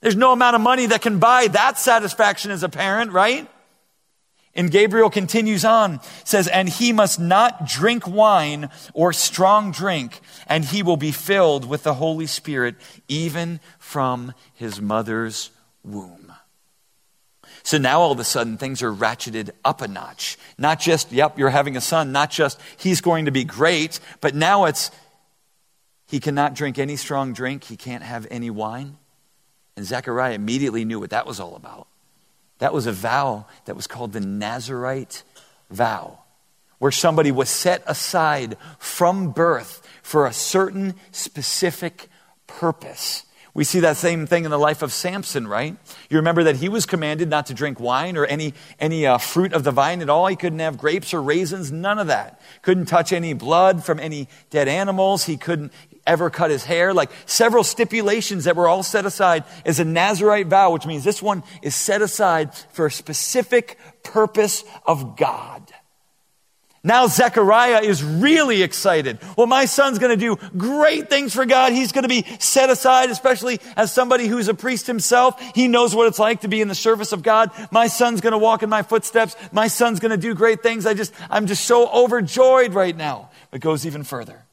There's 0.00 0.16
no 0.16 0.32
amount 0.32 0.56
of 0.56 0.62
money 0.62 0.86
that 0.86 1.02
can 1.02 1.18
buy 1.18 1.48
that 1.48 1.78
satisfaction 1.78 2.50
as 2.50 2.62
a 2.62 2.68
parent, 2.68 3.12
right? 3.12 3.48
And 4.54 4.70
Gabriel 4.70 5.10
continues 5.10 5.66
on, 5.66 6.00
says, 6.24 6.48
and 6.48 6.68
he 6.68 6.92
must 6.92 7.20
not 7.20 7.66
drink 7.66 8.06
wine 8.06 8.70
or 8.94 9.12
strong 9.12 9.70
drink, 9.70 10.20
and 10.46 10.64
he 10.64 10.82
will 10.82 10.96
be 10.96 11.12
filled 11.12 11.68
with 11.68 11.82
the 11.82 11.94
Holy 11.94 12.26
Spirit 12.26 12.76
even 13.06 13.60
from 13.78 14.32
his 14.54 14.80
mother's 14.80 15.50
womb. 15.84 16.32
So 17.62 17.78
now 17.78 18.00
all 18.00 18.12
of 18.12 18.20
a 18.20 18.24
sudden 18.24 18.56
things 18.56 18.82
are 18.82 18.92
ratcheted 18.92 19.50
up 19.64 19.82
a 19.82 19.88
notch. 19.88 20.38
Not 20.56 20.80
just, 20.80 21.12
yep, 21.12 21.38
you're 21.38 21.50
having 21.50 21.76
a 21.76 21.80
son, 21.80 22.12
not 22.12 22.30
just 22.30 22.60
he's 22.78 23.00
going 23.00 23.26
to 23.26 23.32
be 23.32 23.44
great, 23.44 24.00
but 24.20 24.34
now 24.34 24.64
it's 24.66 24.90
he 26.06 26.20
cannot 26.20 26.54
drink 26.54 26.78
any 26.78 26.96
strong 26.96 27.32
drink, 27.32 27.64
he 27.64 27.76
can't 27.76 28.04
have 28.04 28.26
any 28.30 28.50
wine. 28.50 28.96
And 29.76 29.84
Zechariah 29.84 30.34
immediately 30.34 30.84
knew 30.84 30.98
what 30.98 31.10
that 31.10 31.26
was 31.26 31.38
all 31.38 31.54
about. 31.54 31.86
That 32.58 32.72
was 32.72 32.86
a 32.86 32.92
vow 32.92 33.46
that 33.66 33.76
was 33.76 33.86
called 33.86 34.12
the 34.12 34.20
Nazarite 34.20 35.22
vow, 35.70 36.20
where 36.78 36.92
somebody 36.92 37.30
was 37.30 37.50
set 37.50 37.82
aside 37.86 38.56
from 38.78 39.32
birth 39.32 39.86
for 40.02 40.26
a 40.26 40.32
certain 40.32 40.94
specific 41.12 42.08
purpose. 42.46 43.24
We 43.52 43.64
see 43.64 43.80
that 43.80 43.96
same 43.96 44.26
thing 44.26 44.44
in 44.44 44.50
the 44.50 44.58
life 44.58 44.82
of 44.82 44.92
Samson, 44.92 45.48
right? 45.48 45.76
You 46.10 46.18
remember 46.18 46.44
that 46.44 46.56
he 46.56 46.68
was 46.68 46.84
commanded 46.84 47.30
not 47.30 47.46
to 47.46 47.54
drink 47.54 47.80
wine 47.80 48.18
or 48.18 48.26
any, 48.26 48.52
any 48.78 49.06
uh, 49.06 49.16
fruit 49.16 49.54
of 49.54 49.64
the 49.64 49.70
vine 49.70 50.02
at 50.02 50.10
all. 50.10 50.26
He 50.26 50.36
couldn't 50.36 50.58
have 50.58 50.76
grapes 50.76 51.14
or 51.14 51.22
raisins, 51.22 51.72
none 51.72 51.98
of 51.98 52.06
that. 52.08 52.38
Couldn't 52.60 52.84
touch 52.84 53.14
any 53.14 53.32
blood 53.32 53.82
from 53.82 53.98
any 53.98 54.28
dead 54.50 54.68
animals. 54.68 55.24
He 55.24 55.38
couldn't 55.38 55.72
ever 56.06 56.30
cut 56.30 56.50
his 56.50 56.64
hair. 56.64 56.94
Like 56.94 57.10
several 57.26 57.64
stipulations 57.64 58.44
that 58.44 58.56
were 58.56 58.68
all 58.68 58.82
set 58.82 59.06
aside 59.06 59.44
as 59.64 59.80
a 59.80 59.84
Nazarite 59.84 60.46
vow, 60.46 60.72
which 60.72 60.86
means 60.86 61.04
this 61.04 61.22
one 61.22 61.42
is 61.62 61.74
set 61.74 62.02
aside 62.02 62.54
for 62.72 62.86
a 62.86 62.90
specific 62.90 63.78
purpose 64.02 64.64
of 64.86 65.16
God. 65.16 65.72
Now 66.86 67.08
Zechariah 67.08 67.80
is 67.80 68.04
really 68.04 68.62
excited. 68.62 69.18
Well, 69.36 69.48
my 69.48 69.64
son's 69.64 69.98
going 69.98 70.16
to 70.16 70.16
do 70.16 70.36
great 70.56 71.10
things 71.10 71.34
for 71.34 71.44
God. 71.44 71.72
He's 71.72 71.90
going 71.90 72.04
to 72.04 72.08
be 72.08 72.24
set 72.38 72.70
aside, 72.70 73.10
especially 73.10 73.58
as 73.76 73.92
somebody 73.92 74.28
who's 74.28 74.46
a 74.46 74.54
priest 74.54 74.86
himself. 74.86 75.42
He 75.56 75.66
knows 75.66 75.96
what 75.96 76.06
it's 76.06 76.20
like 76.20 76.42
to 76.42 76.48
be 76.48 76.60
in 76.60 76.68
the 76.68 76.76
service 76.76 77.10
of 77.10 77.24
God. 77.24 77.50
My 77.72 77.88
son's 77.88 78.20
going 78.20 78.34
to 78.34 78.38
walk 78.38 78.62
in 78.62 78.70
my 78.70 78.82
footsteps. 78.84 79.34
My 79.50 79.66
son's 79.66 79.98
going 79.98 80.12
to 80.12 80.16
do 80.16 80.32
great 80.36 80.62
things. 80.62 80.86
I 80.86 80.94
just, 80.94 81.12
I'm 81.28 81.48
just 81.48 81.64
so 81.64 81.88
overjoyed 81.88 82.72
right 82.72 82.96
now. 82.96 83.30
It 83.50 83.60
goes 83.60 83.84
even 83.84 84.04
further. 84.04 84.45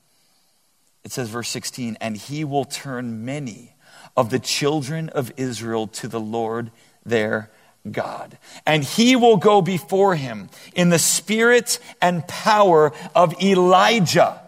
It 1.04 1.12
says, 1.12 1.30
verse 1.30 1.50
16, 1.50 1.98
and 2.00 2.16
he 2.16 2.44
will 2.44 2.66
turn 2.66 3.26
many 3.26 3.76
of 4.16 4.30
the 4.30 4.40
children 4.40 5.10
of 5.10 5.32
Israel 5.38 5.88
to 5.88 6.08
the 6.08 6.20
Lord 6.20 6.72
their 7.06 7.52
God. 7.90 8.38
And 8.66 8.84
he 8.84 9.16
will 9.16 9.38
go 9.38 9.62
before 9.62 10.16
him 10.16 10.50
in 10.74 10.90
the 10.90 11.00
spirit 11.00 11.80
and 12.02 12.28
power 12.28 12.94
of 13.14 13.42
Elijah 13.42 14.40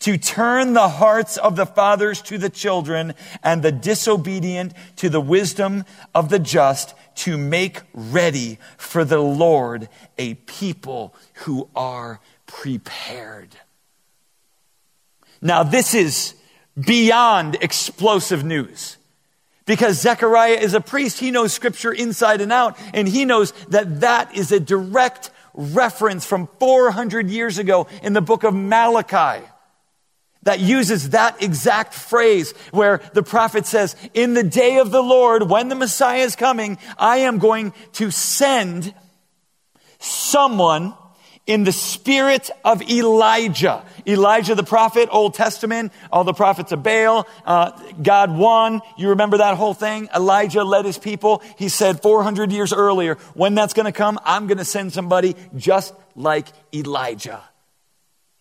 to 0.00 0.16
turn 0.16 0.74
the 0.74 0.88
hearts 0.88 1.36
of 1.36 1.56
the 1.56 1.66
fathers 1.66 2.22
to 2.22 2.38
the 2.38 2.50
children 2.50 3.14
and 3.42 3.62
the 3.62 3.72
disobedient 3.72 4.72
to 4.96 5.08
the 5.08 5.20
wisdom 5.20 5.84
of 6.14 6.28
the 6.28 6.38
just 6.38 6.94
to 7.16 7.36
make 7.36 7.80
ready 7.92 8.58
for 8.76 9.04
the 9.04 9.18
Lord 9.18 9.88
a 10.16 10.34
people 10.34 11.16
who 11.34 11.68
are 11.74 12.20
prepared. 12.46 13.56
Now, 15.40 15.62
this 15.62 15.94
is 15.94 16.34
beyond 16.78 17.56
explosive 17.60 18.44
news. 18.44 18.96
Because 19.66 20.00
Zechariah 20.00 20.54
is 20.54 20.72
a 20.72 20.80
priest, 20.80 21.20
he 21.20 21.30
knows 21.30 21.52
scripture 21.52 21.92
inside 21.92 22.40
and 22.40 22.52
out, 22.52 22.78
and 22.94 23.06
he 23.06 23.24
knows 23.24 23.52
that 23.68 24.00
that 24.00 24.34
is 24.34 24.50
a 24.50 24.58
direct 24.58 25.30
reference 25.52 26.24
from 26.24 26.48
400 26.58 27.28
years 27.28 27.58
ago 27.58 27.86
in 28.02 28.14
the 28.14 28.22
book 28.22 28.44
of 28.44 28.54
Malachi 28.54 29.44
that 30.44 30.60
uses 30.60 31.10
that 31.10 31.42
exact 31.42 31.92
phrase 31.92 32.52
where 32.70 33.02
the 33.12 33.22
prophet 33.22 33.66
says, 33.66 33.94
In 34.14 34.34
the 34.34 34.42
day 34.42 34.78
of 34.78 34.90
the 34.90 35.02
Lord, 35.02 35.50
when 35.50 35.68
the 35.68 35.74
Messiah 35.74 36.22
is 36.22 36.36
coming, 36.36 36.78
I 36.96 37.18
am 37.18 37.38
going 37.38 37.74
to 37.94 38.10
send 38.10 38.94
someone 39.98 40.94
in 41.48 41.64
the 41.64 41.72
spirit 41.72 42.50
of 42.64 42.82
Elijah. 42.82 43.82
Elijah 44.06 44.54
the 44.54 44.62
prophet, 44.62 45.08
Old 45.10 45.34
Testament, 45.34 45.92
all 46.12 46.22
the 46.22 46.34
prophets 46.34 46.70
of 46.70 46.82
Baal, 46.82 47.26
uh, 47.44 47.72
God 48.00 48.36
won. 48.36 48.82
You 48.98 49.08
remember 49.08 49.38
that 49.38 49.56
whole 49.56 49.74
thing? 49.74 50.08
Elijah 50.14 50.62
led 50.62 50.84
his 50.84 50.98
people. 50.98 51.42
He 51.56 51.70
said 51.70 52.02
400 52.02 52.52
years 52.52 52.72
earlier, 52.72 53.14
when 53.34 53.54
that's 53.54 53.72
going 53.72 53.86
to 53.86 53.92
come, 53.92 54.20
I'm 54.24 54.46
going 54.46 54.58
to 54.58 54.64
send 54.64 54.92
somebody 54.92 55.34
just 55.56 55.94
like 56.14 56.46
Elijah 56.72 57.42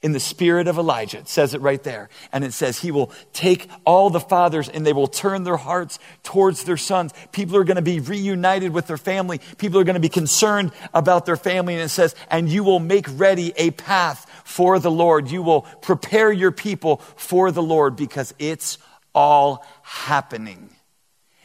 in 0.04 0.12
the 0.12 0.20
spirit 0.20 0.68
of 0.68 0.78
Elijah. 0.78 1.18
It 1.20 1.28
says 1.28 1.56
it 1.56 1.62
right 1.62 1.82
there. 1.82 2.10
And 2.32 2.44
it 2.44 2.54
says 2.54 2.80
he 2.80 2.92
will 2.92 3.12
take 3.34 3.68
all 3.84 4.10
the 4.10 4.20
fathers 4.20 4.70
and 4.70 4.86
they 4.86 4.94
will 4.94 5.08
turn 5.08 5.44
their 5.44 5.58
hearts 5.58 5.98
towards 6.24 6.66
their 6.66 6.78
sons. 6.78 7.14
People 7.32 7.58
are 7.58 7.64
going 7.64 7.78
to 7.78 7.82
be 7.82 8.00
reunited 8.00 8.74
with 8.74 8.86
their 8.86 8.98
family. 8.98 9.40
People 9.58 9.80
are 9.80 9.84
going 9.84 9.96
to 9.96 10.00
be 10.00 10.10
concerned 10.10 10.72
about 10.94 11.26
their 11.26 11.36
family. 11.36 11.74
And 11.74 11.84
it 11.84 11.90
says, 11.90 12.14
and 12.30 12.48
you 12.48 12.64
will 12.64 12.80
make 12.80 13.08
ready 13.10 13.54
a 13.58 13.72
path 13.72 14.30
for 14.46 14.78
the 14.78 14.92
Lord. 14.92 15.32
You 15.32 15.42
will 15.42 15.62
prepare 15.62 16.32
your 16.32 16.52
people 16.52 16.98
for 17.16 17.52
the 17.52 17.64
Lord 17.64 17.96
because 17.96 18.36
it's 18.38 18.78
all 19.16 19.66
happening. 19.82 20.70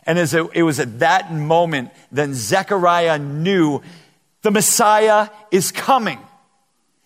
And 0.05 0.19
as 0.19 0.35
it, 0.35 0.47
it 0.53 0.63
was 0.63 0.79
at 0.79 0.99
that 0.99 1.33
moment, 1.33 1.91
then 2.11 2.35
Zechariah 2.35 3.19
knew 3.19 3.81
the 4.43 4.51
Messiah 4.51 5.31
is 5.51 5.73
coming. 5.73 6.19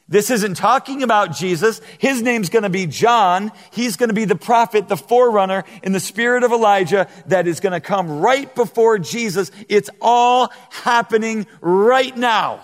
This 0.09 0.31
isn't 0.31 0.57
talking 0.57 1.03
about 1.03 1.35
Jesus. 1.35 1.81
His 1.99 2.23
name's 2.23 2.49
going 2.49 2.63
to 2.63 2.71
be 2.71 2.87
John. 2.87 3.51
He's 3.73 3.97
going 3.97 4.09
to 4.09 4.15
be 4.15 4.25
the 4.25 4.37
prophet, 4.37 4.87
the 4.87 4.97
forerunner 4.97 5.65
in 5.83 5.93
the 5.93 6.01
spirit 6.01 6.45
of 6.45 6.53
Elijah 6.53 7.09
that 7.27 7.49
is 7.49 7.59
going 7.59 7.73
to 7.73 7.81
come 7.81 8.21
right 8.21 8.53
before 8.55 8.99
Jesus. 9.01 9.51
It's 9.69 9.91
all 10.01 10.53
happening 10.71 11.47
right 11.61 12.17
now. 12.17 12.61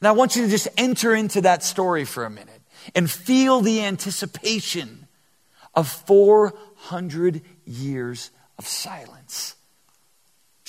And 0.00 0.08
I 0.08 0.12
want 0.12 0.34
you 0.34 0.42
to 0.42 0.48
just 0.48 0.68
enter 0.76 1.14
into 1.14 1.42
that 1.42 1.62
story 1.62 2.04
for 2.04 2.24
a 2.24 2.30
minute 2.30 2.60
and 2.94 3.08
feel 3.08 3.60
the 3.60 3.82
anticipation 3.82 5.06
of 5.72 5.88
400 5.88 7.42
years 7.64 8.30
of 8.58 8.66
silence. 8.66 9.54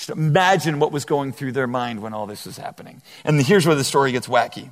Just 0.05 0.15
imagine 0.15 0.77
what 0.77 0.91
was 0.91 1.03
going 1.03 1.31
through 1.33 1.53
their 1.53 1.65
mind 1.65 1.99
when 1.99 2.13
all 2.13 2.27
this 2.27 2.45
was 2.45 2.57
happening. 2.57 3.01
And 3.23 3.41
here's 3.41 3.65
where 3.65 3.75
the 3.75 3.83
story 3.83 4.11
gets 4.11 4.27
wacky. 4.27 4.71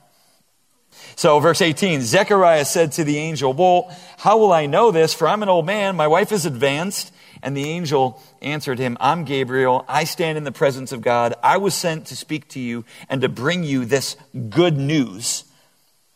So, 1.15 1.39
verse 1.39 1.59
18 1.59 2.01
Zechariah 2.01 2.65
said 2.65 2.91
to 2.93 3.03
the 3.03 3.17
angel, 3.17 3.51
Well, 3.51 3.89
how 4.19 4.37
will 4.37 4.53
I 4.53 4.67
know 4.67 4.91
this? 4.91 5.11
For 5.11 5.27
I'm 5.27 5.41
an 5.41 5.49
old 5.49 5.65
man, 5.65 5.95
my 5.95 6.07
wife 6.07 6.31
is 6.31 6.45
advanced. 6.45 7.11
And 7.41 7.57
the 7.57 7.67
angel 7.67 8.21
answered 8.43 8.77
him, 8.77 8.95
I'm 8.99 9.25
Gabriel. 9.25 9.85
I 9.87 10.03
stand 10.03 10.37
in 10.37 10.43
the 10.43 10.51
presence 10.51 10.91
of 10.91 11.01
God. 11.01 11.33
I 11.41 11.57
was 11.57 11.73
sent 11.73 12.05
to 12.07 12.15
speak 12.15 12.47
to 12.49 12.59
you 12.59 12.85
and 13.09 13.21
to 13.21 13.27
bring 13.27 13.63
you 13.63 13.85
this 13.85 14.15
good 14.51 14.77
news. 14.77 15.45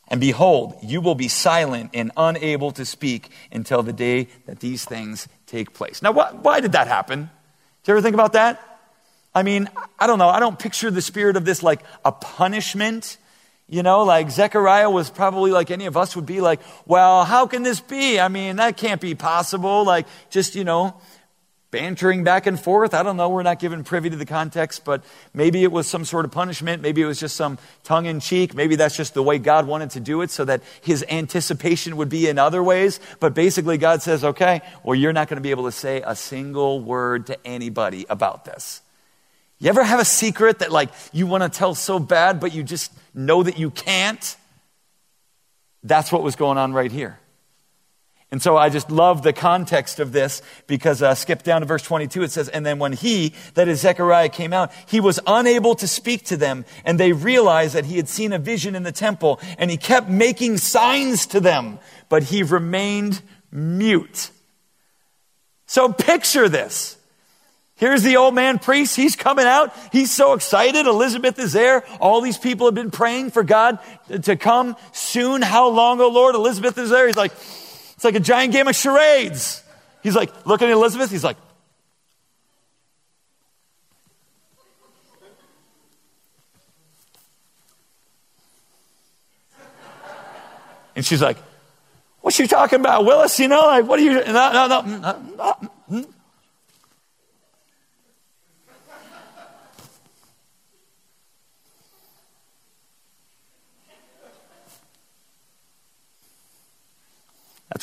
And 0.10 0.22
behold, 0.22 0.76
you 0.84 1.02
will 1.02 1.16
be 1.16 1.28
silent 1.28 1.90
and 1.96 2.12
unable 2.16 2.70
to 2.74 2.86
speak 2.86 3.32
until 3.52 3.82
the 3.82 3.94
day 3.94 4.28
that 4.46 4.60
these 4.60 4.86
things 4.86 5.28
take 5.48 5.74
place. 5.74 6.04
Now, 6.04 6.12
why, 6.12 6.32
why 6.34 6.60
did 6.60 6.74
that 6.74 6.88
happen? 6.88 7.32
Did 7.82 7.92
you 7.92 7.94
ever 7.96 8.02
think 8.04 8.14
about 8.14 8.34
that? 8.34 8.62
I 9.38 9.44
mean, 9.44 9.70
I 10.00 10.08
don't 10.08 10.18
know. 10.18 10.30
I 10.30 10.40
don't 10.40 10.58
picture 10.58 10.90
the 10.90 11.02
spirit 11.02 11.38
of 11.38 11.46
this 11.46 11.62
like 11.62 11.84
a 12.04 12.12
punishment. 12.12 13.18
You 13.70 13.84
know, 13.84 14.04
like 14.04 14.32
Zechariah 14.32 14.90
was 14.90 15.12
probably 15.12 15.52
like 15.52 15.70
any 15.70 15.86
of 15.86 15.96
us 15.96 16.16
would 16.16 16.26
be 16.26 16.42
like, 16.42 16.60
well, 16.88 17.24
how 17.24 17.46
can 17.46 17.62
this 17.62 17.80
be? 17.80 18.20
I 18.20 18.30
mean, 18.30 18.56
that 18.56 18.78
can't 18.78 19.00
be 19.00 19.14
possible. 19.14 19.84
Like, 19.84 20.08
just, 20.32 20.56
you 20.56 20.64
know, 20.64 21.00
bantering 21.70 22.24
back 22.24 22.48
and 22.48 22.60
forth. 22.60 22.96
I 22.96 23.04
don't 23.04 23.16
know. 23.16 23.30
We're 23.30 23.44
not 23.44 23.60
given 23.60 23.84
privy 23.84 24.10
to 24.10 24.16
the 24.16 24.26
context, 24.26 24.84
but 24.84 25.04
maybe 25.36 25.64
it 25.64 25.72
was 25.72 25.86
some 25.86 26.04
sort 26.04 26.26
of 26.26 26.32
punishment. 26.32 26.82
Maybe 26.82 27.04
it 27.04 27.06
was 27.06 27.20
just 27.20 27.36
some 27.36 27.60
tongue 27.84 28.08
in 28.08 28.20
cheek. 28.20 28.56
Maybe 28.56 28.76
that's 28.76 28.98
just 28.98 29.14
the 29.14 29.22
way 29.22 29.38
God 29.38 29.68
wanted 29.68 29.92
to 29.92 30.00
do 30.00 30.24
it 30.24 30.32
so 30.32 30.46
that 30.46 30.64
his 30.82 31.06
anticipation 31.10 31.98
would 31.98 32.10
be 32.10 32.28
in 32.28 32.40
other 32.40 32.64
ways. 32.64 33.00
But 33.20 33.36
basically, 33.36 33.78
God 33.78 34.02
says, 34.02 34.24
okay, 34.24 34.62
well, 34.84 34.96
you're 34.96 35.14
not 35.14 35.28
going 35.28 35.38
to 35.38 35.44
be 35.44 35.52
able 35.52 35.66
to 35.66 35.72
say 35.72 36.02
a 36.04 36.16
single 36.16 36.80
word 36.80 37.28
to 37.28 37.38
anybody 37.46 38.08
about 38.10 38.46
this. 38.46 38.82
You 39.60 39.70
ever 39.70 39.84
have 39.84 40.00
a 40.00 40.06
secret 40.06 40.60
that 40.60 40.72
like 40.72 40.90
you 41.12 41.26
want 41.26 41.44
to 41.44 41.50
tell 41.50 41.74
so 41.74 42.00
bad, 42.00 42.40
but 42.40 42.54
you 42.54 42.64
just 42.64 42.92
know 43.14 43.44
that 43.44 43.58
you 43.58 43.72
can't? 43.72 44.38
That's 45.84 46.12
what 46.12 46.24
was 46.24 46.36
going 46.36 46.58
on 46.58 46.74
right 46.74 46.92
here. 46.92 47.20
And 48.30 48.42
so 48.42 48.58
I 48.58 48.70
just 48.70 48.92
love 48.92 49.24
the 49.24 49.32
context 49.32 50.02
of 50.02 50.12
this 50.12 50.42
because 50.68 51.02
uh, 51.02 51.16
skip 51.16 51.44
down 51.44 51.62
to 51.62 51.68
verse 51.68 51.82
22. 51.82 52.24
It 52.24 52.32
says, 52.32 52.50
And 52.50 52.66
then 52.66 52.78
when 52.78 52.92
he, 52.92 53.34
that 53.54 53.70
is 53.70 53.80
Zechariah, 53.80 54.28
came 54.28 54.52
out, 54.52 54.72
he 54.86 55.00
was 55.00 55.18
unable 55.26 55.76
to 55.76 55.88
speak 55.88 56.26
to 56.26 56.36
them, 56.36 56.66
and 56.84 57.00
they 57.00 57.14
realized 57.14 57.74
that 57.74 57.86
he 57.86 57.96
had 57.96 58.10
seen 58.10 58.34
a 58.34 58.40
vision 58.40 58.76
in 58.76 58.84
the 58.84 58.92
temple, 58.92 59.40
and 59.58 59.72
he 59.72 59.78
kept 59.78 60.10
making 60.10 60.58
signs 60.58 61.26
to 61.28 61.40
them, 61.40 61.80
but 62.10 62.24
he 62.24 62.44
remained 62.44 63.22
mute. 63.50 64.30
So 65.66 65.94
picture 65.94 66.50
this. 66.50 66.97
Here's 67.78 68.02
the 68.02 68.18
old 68.18 68.34
man 68.34 68.58
priest. 68.58 68.96
He's 68.96 69.16
coming 69.16 69.46
out. 69.46 69.72
He's 69.92 70.12
so 70.12 70.34
excited. 70.34 70.88
Elizabeth 70.88 71.38
is 71.38 71.54
there. 71.54 71.86
All 72.00 72.22
these 72.22 72.38
people 72.40 72.66
have 72.66 72.74
been 72.74 72.90
praying 72.90 73.30
for 73.30 73.44
God 73.44 73.78
to 74.24 74.36
come 74.36 74.76
soon. 74.94 75.44
How 75.44 75.70
long, 75.70 76.02
oh 76.02 76.10
Lord? 76.10 76.34
Elizabeth 76.34 76.76
is 76.80 76.90
there. 76.90 77.06
He's 77.06 77.16
like, 77.16 77.32
it's 77.34 78.04
like 78.04 78.16
a 78.16 78.20
giant 78.20 78.52
game 78.52 78.68
of 78.68 78.76
charades. 78.76 79.64
He's 80.02 80.16
like, 80.16 80.48
looking 80.48 80.70
at 80.70 80.74
Elizabeth. 80.74 81.12
He's 81.12 81.24
like, 81.24 81.38
and 90.96 91.06
she's 91.06 91.22
like, 91.22 91.38
what's 92.22 92.36
she 92.36 92.48
talking 92.48 92.80
about, 92.80 93.06
Willis? 93.06 93.40
You 93.40 93.50
know, 93.50 93.62
like, 93.62 93.86
what 93.86 94.00
are 94.00 94.04
you, 94.04 94.14
no, 94.14 94.52
no, 94.52 94.68
no, 94.68 94.82
no, 94.82 95.22
no. 95.38 95.58
That's 95.88 96.17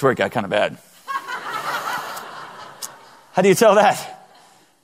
where 0.04 0.12
it 0.12 0.16
got 0.16 0.30
kind 0.30 0.44
of 0.44 0.50
bad. 0.50 0.78
How 3.32 3.42
do 3.42 3.48
you 3.48 3.54
tell 3.56 3.74
that? 3.74 4.30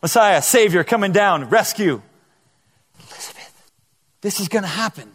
Messiah, 0.03 0.43
Savior, 0.43 0.83
coming 0.83 1.13
down, 1.13 1.51
rescue. 1.51 2.03
Elizabeth, 2.99 3.71
this 4.23 4.41
is 4.41 4.49
going 4.49 4.63
to 4.63 4.69
happen. 4.69 5.13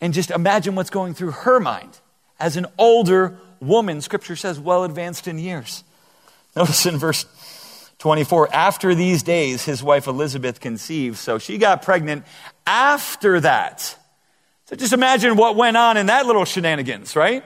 And 0.00 0.14
just 0.14 0.30
imagine 0.30 0.76
what's 0.76 0.90
going 0.90 1.14
through 1.14 1.32
her 1.32 1.58
mind 1.58 1.98
as 2.38 2.56
an 2.56 2.66
older 2.78 3.38
woman, 3.60 4.00
Scripture 4.02 4.36
says, 4.36 4.60
well 4.60 4.84
advanced 4.84 5.26
in 5.26 5.38
years. 5.38 5.82
Notice 6.54 6.86
in 6.86 6.98
verse 6.98 7.24
24, 7.98 8.54
after 8.54 8.94
these 8.94 9.22
days, 9.22 9.64
his 9.64 9.82
wife 9.82 10.06
Elizabeth 10.06 10.60
conceived. 10.60 11.16
So 11.16 11.38
she 11.38 11.56
got 11.58 11.82
pregnant 11.82 12.24
after 12.66 13.40
that. 13.40 13.96
So 14.66 14.76
just 14.76 14.92
imagine 14.92 15.36
what 15.36 15.56
went 15.56 15.76
on 15.76 15.96
in 15.96 16.06
that 16.06 16.26
little 16.26 16.44
shenanigans, 16.44 17.16
right? 17.16 17.42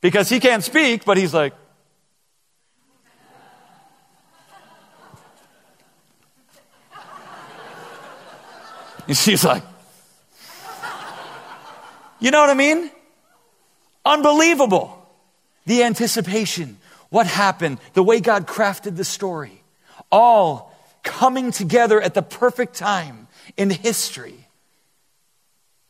Because 0.00 0.28
he 0.28 0.40
can't 0.40 0.64
speak, 0.64 1.04
but 1.04 1.16
he's 1.16 1.34
like, 1.34 1.54
and 9.08 9.16
she's 9.16 9.44
like, 9.44 9.62
you 12.20 12.30
know 12.30 12.40
what 12.40 12.50
I 12.50 12.54
mean? 12.54 12.90
Unbelievable. 14.04 14.92
The 15.66 15.82
anticipation, 15.82 16.78
what 17.10 17.26
happened, 17.26 17.78
the 17.94 18.02
way 18.02 18.20
God 18.20 18.46
crafted 18.46 18.96
the 18.96 19.04
story, 19.04 19.62
all 20.12 20.72
coming 21.02 21.50
together 21.50 22.00
at 22.00 22.14
the 22.14 22.22
perfect 22.22 22.74
time 22.74 23.26
in 23.56 23.70
history. 23.70 24.46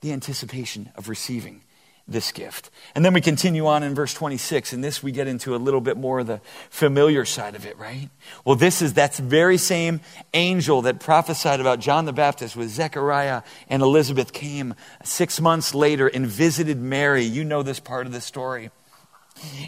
The 0.01 0.13
anticipation 0.13 0.91
of 0.97 1.09
receiving 1.09 1.63
this 2.09 2.31
gift. 2.31 2.71
And 2.95 3.05
then 3.05 3.13
we 3.13 3.21
continue 3.21 3.67
on 3.67 3.83
in 3.83 3.95
verse 3.95 4.15
26, 4.15 4.73
and 4.73 4.83
this 4.83 5.03
we 5.03 5.11
get 5.11 5.27
into 5.27 5.55
a 5.55 5.59
little 5.59 5.81
bit 5.81 5.97
more 5.97 6.21
of 6.21 6.27
the 6.29 6.41
familiar 6.71 7.25
side 7.25 7.55
of 7.55 7.67
it, 7.67 7.77
right? 7.79 8.09
Well, 8.45 8.55
this 8.55 8.81
is 8.81 8.95
that 8.95 9.17
very 9.17 9.59
same 9.59 10.01
angel 10.33 10.83
that 10.83 11.01
prophesied 11.01 11.61
about 11.61 11.81
John 11.81 12.05
the 12.05 12.13
Baptist 12.13 12.55
with 12.55 12.69
Zechariah 12.69 13.43
and 13.69 13.83
Elizabeth 13.83 14.33
came 14.33 14.75
six 15.03 15.41
months 15.41 15.75
later 15.75 16.07
and 16.07 16.27
visited 16.27 16.79
Mary. 16.79 17.25
You 17.25 17.45
know 17.45 17.63
this 17.63 17.81
part 17.81 18.07
of 18.07 18.13
the 18.13 18.21
story. 18.21 18.71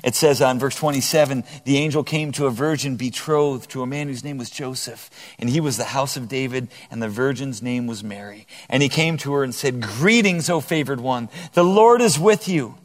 It 0.02 0.14
says 0.14 0.40
on 0.40 0.58
verse 0.58 0.76
27 0.76 1.44
the 1.64 1.76
angel 1.76 2.02
came 2.02 2.32
to 2.32 2.46
a 2.46 2.50
virgin 2.50 2.96
betrothed 2.96 3.70
to 3.70 3.82
a 3.82 3.86
man 3.86 4.08
whose 4.08 4.24
name 4.24 4.38
was 4.38 4.50
Joseph, 4.50 5.10
and 5.38 5.50
he 5.50 5.60
was 5.60 5.76
the 5.76 5.84
house 5.84 6.16
of 6.16 6.28
David, 6.28 6.68
and 6.90 7.02
the 7.02 7.08
virgin's 7.08 7.62
name 7.62 7.86
was 7.86 8.02
Mary. 8.02 8.46
And 8.68 8.82
he 8.82 8.88
came 8.88 9.16
to 9.18 9.32
her 9.34 9.44
and 9.44 9.54
said, 9.54 9.82
Greetings, 9.82 10.48
O 10.48 10.60
favored 10.60 11.00
one, 11.00 11.28
the 11.52 11.64
Lord 11.64 12.00
is 12.00 12.18
with 12.18 12.48
you. 12.48 12.76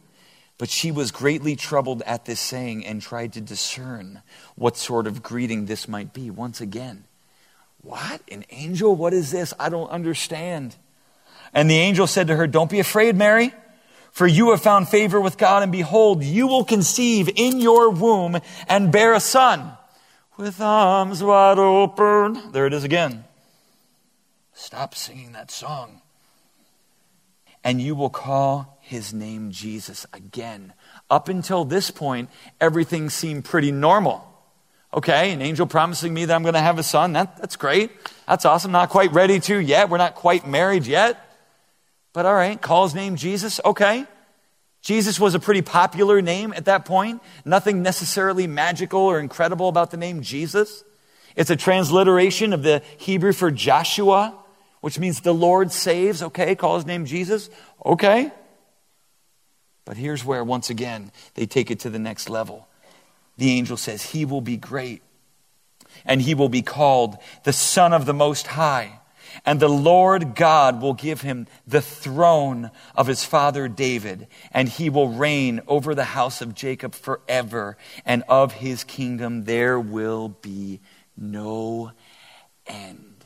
But 0.58 0.70
she 0.70 0.92
was 0.92 1.12
greatly 1.12 1.56
troubled 1.56 2.04
at 2.06 2.26
this 2.26 2.40
saying 2.40 2.86
and 2.86 3.02
tried 3.02 3.34
to 3.34 3.42
discern 3.42 4.22
what 4.56 4.78
sort 4.78 5.08
of 5.08 5.24
greeting 5.24 5.66
this 5.66 5.88
might 5.88 6.14
be. 6.14 6.30
Once 6.30 6.62
again, 6.62 7.06
what? 7.82 8.22
An 8.32 8.46
angel? 8.50 8.96
What 8.96 9.14
is 9.14 9.32
this? 9.32 9.54
I 9.60 9.70
don't 9.70 9.90
understand. 9.90 10.76
And 11.54 11.70
the 11.70 11.78
angel 11.78 12.08
said 12.08 12.28
to 12.28 12.36
her, 12.36 12.48
Don't 12.48 12.70
be 12.70 12.80
afraid, 12.80 13.16
Mary, 13.16 13.54
for 14.14 14.28
you 14.28 14.52
have 14.52 14.62
found 14.62 14.88
favor 14.88 15.20
with 15.20 15.40
God, 15.40 15.64
and 15.64 15.72
behold, 15.72 16.24
you 16.24 16.46
will 16.46 16.64
conceive 16.64 17.30
in 17.36 17.60
your 17.60 17.90
womb 17.90 18.40
and 18.68 18.92
bear 18.92 19.16
a 19.16 19.20
son 19.20 19.72
with 20.38 20.62
arms 20.62 21.24
wide 21.24 21.58
open. 21.58 22.52
There 22.52 22.68
it 22.68 22.74
is 22.74 22.84
again. 22.84 23.26
Stop 24.54 24.94
singing 24.94 25.32
that 25.32 25.50
song. 25.50 26.02
And 27.64 27.82
you 27.82 27.96
will 27.96 28.12
call 28.12 28.78
his 28.82 29.16
name 29.16 29.50
Jesus 29.50 30.06
again. 30.14 30.74
Up 31.10 31.28
until 31.28 31.66
this 31.66 31.90
point, 31.90 32.30
everything 32.62 33.10
seemed 33.10 33.46
pretty 33.46 33.72
normal. 33.72 34.30
Okay, 34.94 35.32
an 35.32 35.42
angel 35.42 35.66
promising 35.66 36.14
me 36.14 36.26
that 36.26 36.36
I'm 36.36 36.44
going 36.44 36.54
to 36.54 36.60
have 36.60 36.78
a 36.78 36.84
son. 36.84 37.14
That, 37.14 37.38
that's 37.38 37.56
great. 37.56 37.90
That's 38.28 38.46
awesome. 38.46 38.72
Not 38.72 38.90
quite 38.90 39.12
ready 39.12 39.40
to 39.40 39.58
yet. 39.58 39.90
We're 39.90 39.98
not 39.98 40.14
quite 40.14 40.48
married 40.48 40.86
yet. 40.86 41.33
But 42.14 42.28
all 42.28 42.36
right, 42.36 42.62
call 42.62 42.84
his 42.84 42.96
name 42.96 43.16
Jesus. 43.16 43.60
Okay. 43.66 44.06
Jesus 44.82 45.20
was 45.20 45.34
a 45.34 45.40
pretty 45.40 45.62
popular 45.62 46.22
name 46.22 46.54
at 46.54 46.66
that 46.66 46.86
point. 46.86 47.22
Nothing 47.46 47.82
necessarily 47.82 48.48
magical 48.48 49.00
or 49.00 49.20
incredible 49.20 49.70
about 49.70 49.92
the 49.92 49.98
name 49.98 50.22
Jesus. 50.22 50.84
It's 51.36 51.50
a 51.50 51.56
transliteration 51.56 52.54
of 52.54 52.64
the 52.64 52.84
Hebrew 52.98 53.34
for 53.34 53.50
Joshua, 53.50 54.38
which 54.82 55.00
means 55.00 55.22
the 55.22 55.34
Lord 55.34 55.72
saves. 55.72 56.22
Okay, 56.22 56.54
call 56.56 56.76
his 56.76 56.86
name 56.86 57.06
Jesus. 57.06 57.50
Okay. 57.84 58.32
But 59.86 59.98
here's 59.98 60.24
where, 60.24 60.44
once 60.44 60.70
again, 60.70 61.12
they 61.36 61.46
take 61.46 61.72
it 61.72 61.80
to 61.82 61.90
the 61.90 62.00
next 62.00 62.30
level. 62.30 62.68
The 63.38 63.52
angel 63.52 63.78
says, 63.78 64.04
He 64.12 64.26
will 64.26 64.42
be 64.42 64.58
great, 64.58 65.02
and 66.06 66.22
he 66.22 66.36
will 66.36 66.50
be 66.50 66.62
called 66.62 67.18
the 67.46 67.54
Son 67.54 67.94
of 67.94 68.06
the 68.06 68.14
Most 68.14 68.48
High. 68.48 69.00
And 69.46 69.60
the 69.60 69.70
Lord 69.70 70.36
God 70.36 70.82
will 70.82 70.94
give 70.94 71.22
him 71.22 71.48
the 71.68 71.82
throne 71.82 72.72
of 72.96 73.08
his 73.08 73.24
father 73.24 73.68
David, 73.68 74.28
and 74.52 74.70
he 74.70 74.90
will 74.90 75.10
reign 75.10 75.62
over 75.68 75.96
the 75.96 76.04
house 76.04 76.42
of 76.42 76.56
Jacob 76.56 76.96
forever, 76.96 77.78
and 78.06 78.24
of 78.28 78.54
his 78.54 78.84
kingdom 78.84 79.46
there 79.46 79.80
will 79.80 80.30
be 80.30 80.80
no 81.18 81.92
end. 82.68 83.26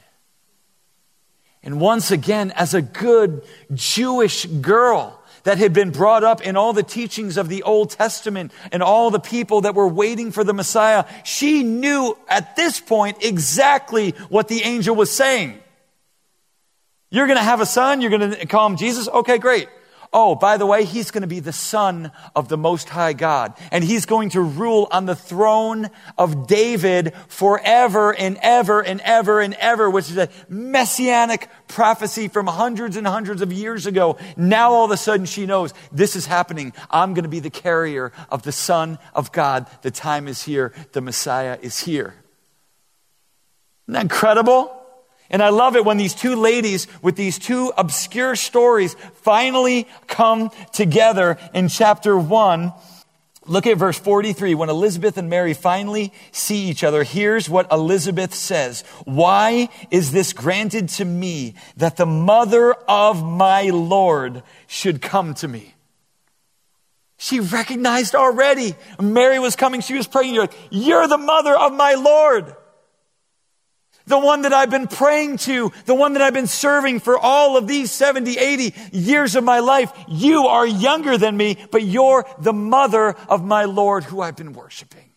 And 1.64 1.80
once 1.82 2.12
again, 2.12 2.52
as 2.52 2.74
a 2.74 2.82
good 2.82 3.44
Jewish 3.74 4.46
girl, 4.46 5.22
that 5.48 5.60
had 5.60 5.72
been 5.72 5.92
brought 5.92 6.26
up 6.26 6.42
in 6.42 6.58
all 6.58 6.74
the 6.74 6.84
teachings 6.84 7.38
of 7.38 7.48
the 7.48 7.64
Old 7.64 7.90
Testament 7.92 8.52
and 8.74 8.84
all 8.84 9.10
the 9.10 9.20
people 9.20 9.62
that 9.62 9.76
were 9.76 9.88
waiting 9.88 10.30
for 10.34 10.44
the 10.44 10.54
Messiah, 10.54 11.06
she 11.24 11.64
knew 11.64 12.18
at 12.28 12.58
this 12.58 12.82
point 12.82 13.24
exactly 13.24 14.12
what 14.28 14.50
the 14.50 14.64
angel 14.64 14.94
was 14.94 15.10
saying. 15.10 15.58
You're 17.10 17.28
going 17.28 17.38
to 17.38 17.44
have 17.44 17.62
a 17.62 17.66
son. 17.66 18.02
You're 18.02 18.10
going 18.10 18.32
to 18.32 18.46
call 18.46 18.68
him 18.68 18.78
Jesus. 18.78 19.08
Okay, 19.08 19.38
great. 19.38 19.70
Oh, 20.14 20.36
by 20.36 20.58
the 20.58 20.66
way, 20.66 20.86
he's 20.86 21.12
going 21.12 21.22
to 21.22 21.28
be 21.28 21.42
the 21.42 21.52
son 21.52 22.12
of 22.36 22.48
the 22.48 22.58
Most 22.58 22.88
High 22.88 23.14
God. 23.14 23.58
And 23.72 23.84
he's 23.84 24.06
going 24.06 24.30
to 24.32 24.42
rule 24.42 24.88
on 24.90 25.06
the 25.06 25.16
throne 25.16 25.90
of 26.18 26.48
David 26.48 27.14
forever 27.28 28.16
and 28.16 28.38
ever 28.42 28.82
and 28.82 29.02
ever 29.02 29.42
and 29.42 29.54
ever, 29.56 29.90
which 29.90 30.10
is 30.10 30.18
a 30.18 30.30
messianic 30.48 31.50
prophecy 31.68 32.30
from 32.30 32.48
hundreds 32.48 32.96
and 32.96 33.06
hundreds 33.06 33.42
of 33.42 33.52
years 33.52 33.86
ago. 33.86 34.18
Now 34.38 34.72
all 34.72 34.86
of 34.86 34.92
a 34.92 34.98
sudden 34.98 35.26
she 35.26 35.46
knows 35.46 35.74
this 35.92 36.16
is 36.16 36.26
happening. 36.26 36.72
I'm 36.90 37.14
going 37.14 37.24
to 37.24 37.30
be 37.30 37.42
the 37.42 37.50
carrier 37.50 38.14
of 38.30 38.44
the 38.44 38.54
Son 38.54 39.00
of 39.14 39.32
God. 39.34 39.68
The 39.82 39.92
time 39.92 40.28
is 40.28 40.44
here. 40.44 40.74
The 40.94 41.02
Messiah 41.02 41.58
is 41.62 41.80
here. 41.80 42.16
Isn't 43.88 43.94
that 43.94 44.02
incredible? 44.04 44.77
And 45.30 45.44
I 45.44 45.50
love 45.50 45.76
it 45.76 45.84
when 45.84 45.98
these 45.98 46.14
two 46.14 46.36
ladies 46.36 46.88
with 47.02 47.16
these 47.16 47.38
two 47.38 47.74
obscure 47.78 48.36
stories 48.36 48.96
finally 49.16 49.88
come 50.08 50.52
together 50.72 51.38
in 51.54 51.68
chapter 51.68 52.18
1. 52.18 52.74
Look 53.46 53.66
at 53.66 53.78
verse 53.78 53.98
43. 53.98 54.56
When 54.56 54.70
Elizabeth 54.70 55.18
and 55.18 55.30
Mary 55.30 55.54
finally 55.54 56.14
see 56.32 56.68
each 56.68 56.84
other, 56.84 57.04
here's 57.04 57.50
what 57.50 57.72
Elizabeth 57.72 58.34
says. 58.34 58.82
Why 59.06 59.70
is 59.90 60.12
this 60.12 60.34
granted 60.34 60.90
to 60.90 61.06
me 61.06 61.56
that 61.78 61.98
the 61.98 62.06
mother 62.06 62.74
of 62.74 63.24
my 63.24 63.64
Lord 63.70 64.44
should 64.68 65.02
come 65.02 65.34
to 65.36 65.48
me? 65.48 65.74
She 67.18 67.40
recognized 67.40 68.16
already. 68.16 68.76
Mary 69.02 69.40
was 69.40 69.56
coming. 69.56 69.82
She 69.82 69.96
was 69.96 70.08
praying. 70.08 70.48
You're 70.70 71.08
the 71.08 71.18
mother 71.18 71.56
of 71.56 71.74
my 71.74 71.96
Lord 71.96 72.54
the 74.08 74.18
one 74.18 74.42
that 74.42 74.54
I've 74.54 74.70
been 74.70 74.88
praying 74.88 75.38
to, 75.40 75.72
the 75.86 75.94
one 75.94 76.14
that 76.14 76.22
I've 76.22 76.34
been 76.34 76.48
serving 76.48 77.02
for 77.02 77.18
all 77.18 77.58
of 77.58 77.68
these 77.68 77.92
70, 77.92 78.38
80 78.38 78.74
years 78.92 79.36
of 79.36 79.44
my 79.44 79.60
life. 79.60 79.92
You 80.08 80.48
are 80.48 80.66
younger 80.66 81.18
than 81.18 81.38
me, 81.38 81.58
but 81.72 81.84
you're 81.84 82.26
the 82.40 82.54
mother 82.54 83.16
of 83.30 83.44
my 83.44 83.66
Lord 83.66 84.04
who 84.04 84.22
I've 84.22 84.36
been 84.36 84.54
worshiping. 84.54 85.12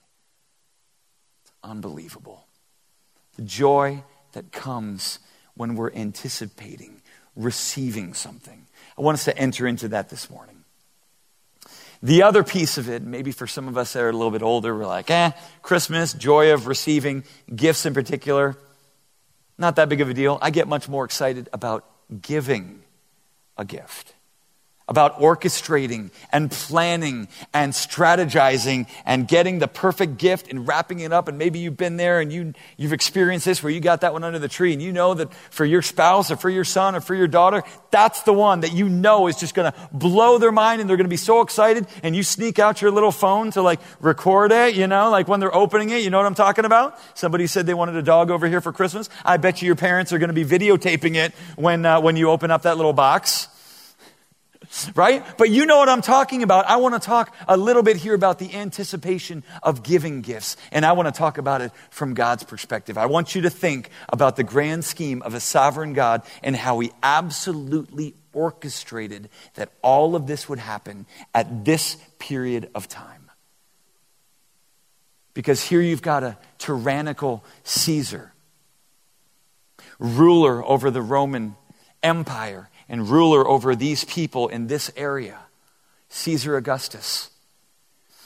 It's 1.43 1.53
unbelievable. 1.63 2.47
The 3.37 3.43
joy 3.43 4.05
that 4.33 4.53
comes 4.53 5.21
when 5.55 5.75
we're 5.75 5.93
anticipating 5.93 7.01
receiving 7.37 8.15
something. 8.15 8.67
I 8.99 9.03
want 9.03 9.15
us 9.15 9.25
to 9.25 9.37
enter 9.37 9.67
into 9.67 9.89
that 9.89 10.11
this 10.11 10.31
morning. 10.31 10.57
The 12.03 12.23
other 12.23 12.43
piece 12.43 12.79
of 12.79 12.89
it, 12.89 13.03
maybe 13.03 13.31
for 13.31 13.47
some 13.47 13.69
of 13.69 13.77
us 13.77 13.93
that 13.93 14.03
are 14.03 14.09
a 14.09 14.13
little 14.13 14.31
bit 14.31 14.43
older, 14.43 14.75
we're 14.75 14.87
like, 14.87 15.11
eh, 15.11 15.33
Christmas, 15.63 16.15
joy 16.15 16.53
of 16.53 16.67
receiving 16.67 17.25
gifts 17.55 17.85
in 17.85 17.93
particular. 17.93 18.57
Not 19.61 19.77
that 19.77 19.91
big 19.91 20.01
of 20.01 20.09
a 20.09 20.15
deal. 20.15 20.39
I 20.41 20.51
get 20.51 20.67
much 20.67 20.89
more 20.89 21.05
excited 21.05 21.51
about 21.53 21.85
giving 22.23 22.83
a 23.59 23.65
gift 23.65 24.15
about 24.91 25.21
orchestrating 25.21 26.11
and 26.33 26.51
planning 26.51 27.29
and 27.55 27.73
strategizing 27.73 28.89
and 29.07 29.29
getting 29.29 29.61
the 29.61 29.69
perfect 29.69 30.19
gift 30.19 30.51
and 30.51 30.67
wrapping 30.67 30.99
it 30.99 31.13
up. 31.13 31.29
And 31.29 31.39
maybe 31.39 31.61
you've 31.61 31.77
been 31.77 31.97
there 31.97 32.21
and 32.21 32.33
you, 32.33 32.53
you've 32.77 32.93
experienced 32.93 33.47
this 33.47 33.63
where 33.63 33.73
you 33.73 33.81
got 33.81 34.01
that 34.01 34.13
one 34.13 34.25
under 34.25 34.41
the 34.41 34.49
tree 34.49 34.73
and 34.73 34.83
you 34.83 34.91
know 34.91 35.15
that 35.15 35.33
for 35.51 35.65
your 35.65 35.81
spouse 35.81 36.33
or 36.33 36.37
for 36.37 36.51
your 36.51 36.65
son 36.65 36.97
or 36.97 37.01
for 37.01 37.15
your 37.15 37.29
daughter, 37.29 37.63
that's 37.93 38.23
the 38.23 38.33
one 38.33 38.61
that 38.61 38.73
you 38.73 38.89
know 38.89 39.29
is 39.29 39.39
just 39.39 39.55
going 39.55 39.71
to 39.71 39.79
blow 39.93 40.39
their 40.39 40.51
mind 40.51 40.81
and 40.81 40.91
they're 40.91 40.97
going 40.97 41.05
to 41.05 41.09
be 41.09 41.17
so 41.17 41.41
excited. 41.41 41.87
And 42.03 42.17
you 42.17 42.25
sneak 42.25 42.59
out 42.59 42.83
your 42.83 42.91
little 42.91 43.13
phone 43.13 43.53
to 43.53 43.63
like 43.63 43.79
record 44.01 44.51
it, 44.51 44.75
you 44.75 44.89
know, 44.89 45.09
like 45.09 45.29
when 45.29 45.39
they're 45.39 45.55
opening 45.55 45.91
it. 45.91 46.03
You 46.03 46.11
know 46.11 46.19
what 46.19 46.27
I'm 46.27 46.35
talking 46.35 46.65
about? 46.65 46.99
Somebody 47.17 47.47
said 47.47 47.65
they 47.65 47.75
wanted 47.75 47.95
a 47.95 48.03
dog 48.03 48.33
over 48.33 48.49
here 48.49 48.61
for 48.61 48.73
Christmas. 48.73 49.09
I 49.25 49.37
bet 49.37 49.63
you 49.63 49.67
your 49.67 49.77
parents 49.77 50.13
are 50.13 50.19
going 50.19 50.35
to 50.35 50.35
be 50.35 50.45
videotaping 50.45 51.15
it 51.15 51.33
when, 51.55 51.87
uh, 51.87 52.01
when 52.01 52.17
you 52.17 52.29
open 52.29 52.51
up 52.51 52.63
that 52.63 52.77
little 52.77 52.93
box 52.93 53.47
right? 54.95 55.25
But 55.37 55.51
you 55.51 55.67
know 55.67 55.79
what 55.79 55.89
I'm 55.89 56.03
talking 56.03 56.43
about. 56.43 56.67
I 56.67 56.77
want 56.77 56.95
to 56.95 57.01
talk 57.01 57.35
a 57.49 57.57
little 57.57 57.83
bit 57.83 57.97
here 57.97 58.15
about 58.15 58.39
the 58.39 58.55
anticipation 58.55 59.43
of 59.63 59.83
giving 59.83 60.21
gifts, 60.21 60.57
and 60.71 60.85
I 60.85 60.93
want 60.93 61.13
to 61.13 61.19
talk 61.19 61.39
about 61.39 61.61
it 61.61 61.73
from 61.91 62.15
God's 62.15 62.45
perspective. 62.45 62.97
I 62.97 63.07
want 63.07 63.35
you 63.35 63.43
to 63.43 63.51
think 63.51 63.91
about 64.09 64.37
the 64.37 64.45
grand 64.45 64.85
scheme 64.85 65.23
of 65.23 65.35
a 65.35 65.41
sovereign 65.41 65.93
God 65.93 66.23
and 66.43 66.55
how 66.55 66.79
He 66.79 66.93
absolutely 67.03 68.15
orchestrated 68.33 69.29
that 69.55 69.73
all 69.83 70.15
of 70.15 70.27
this 70.27 70.49
would 70.49 70.61
happen 70.61 71.07
at 71.35 71.65
this 71.65 71.97
period 72.19 72.71
of 72.75 72.89
time. 72.89 73.31
Because 75.35 75.63
here 75.63 75.81
you've 75.81 76.03
got 76.03 76.23
a 76.23 76.37
tyrannical 76.59 77.45
Caesar, 77.65 78.33
ruler 79.99 80.65
over 80.65 80.91
the 80.91 81.03
Roman 81.03 81.57
Empire 82.03 82.69
and 82.91 83.09
ruler 83.09 83.47
over 83.47 83.77
these 83.77 84.05
people 84.05 84.49
in 84.49 84.67
this 84.67 84.91
area, 84.97 85.39
Caesar 86.09 86.57
Augustus. 86.57 87.31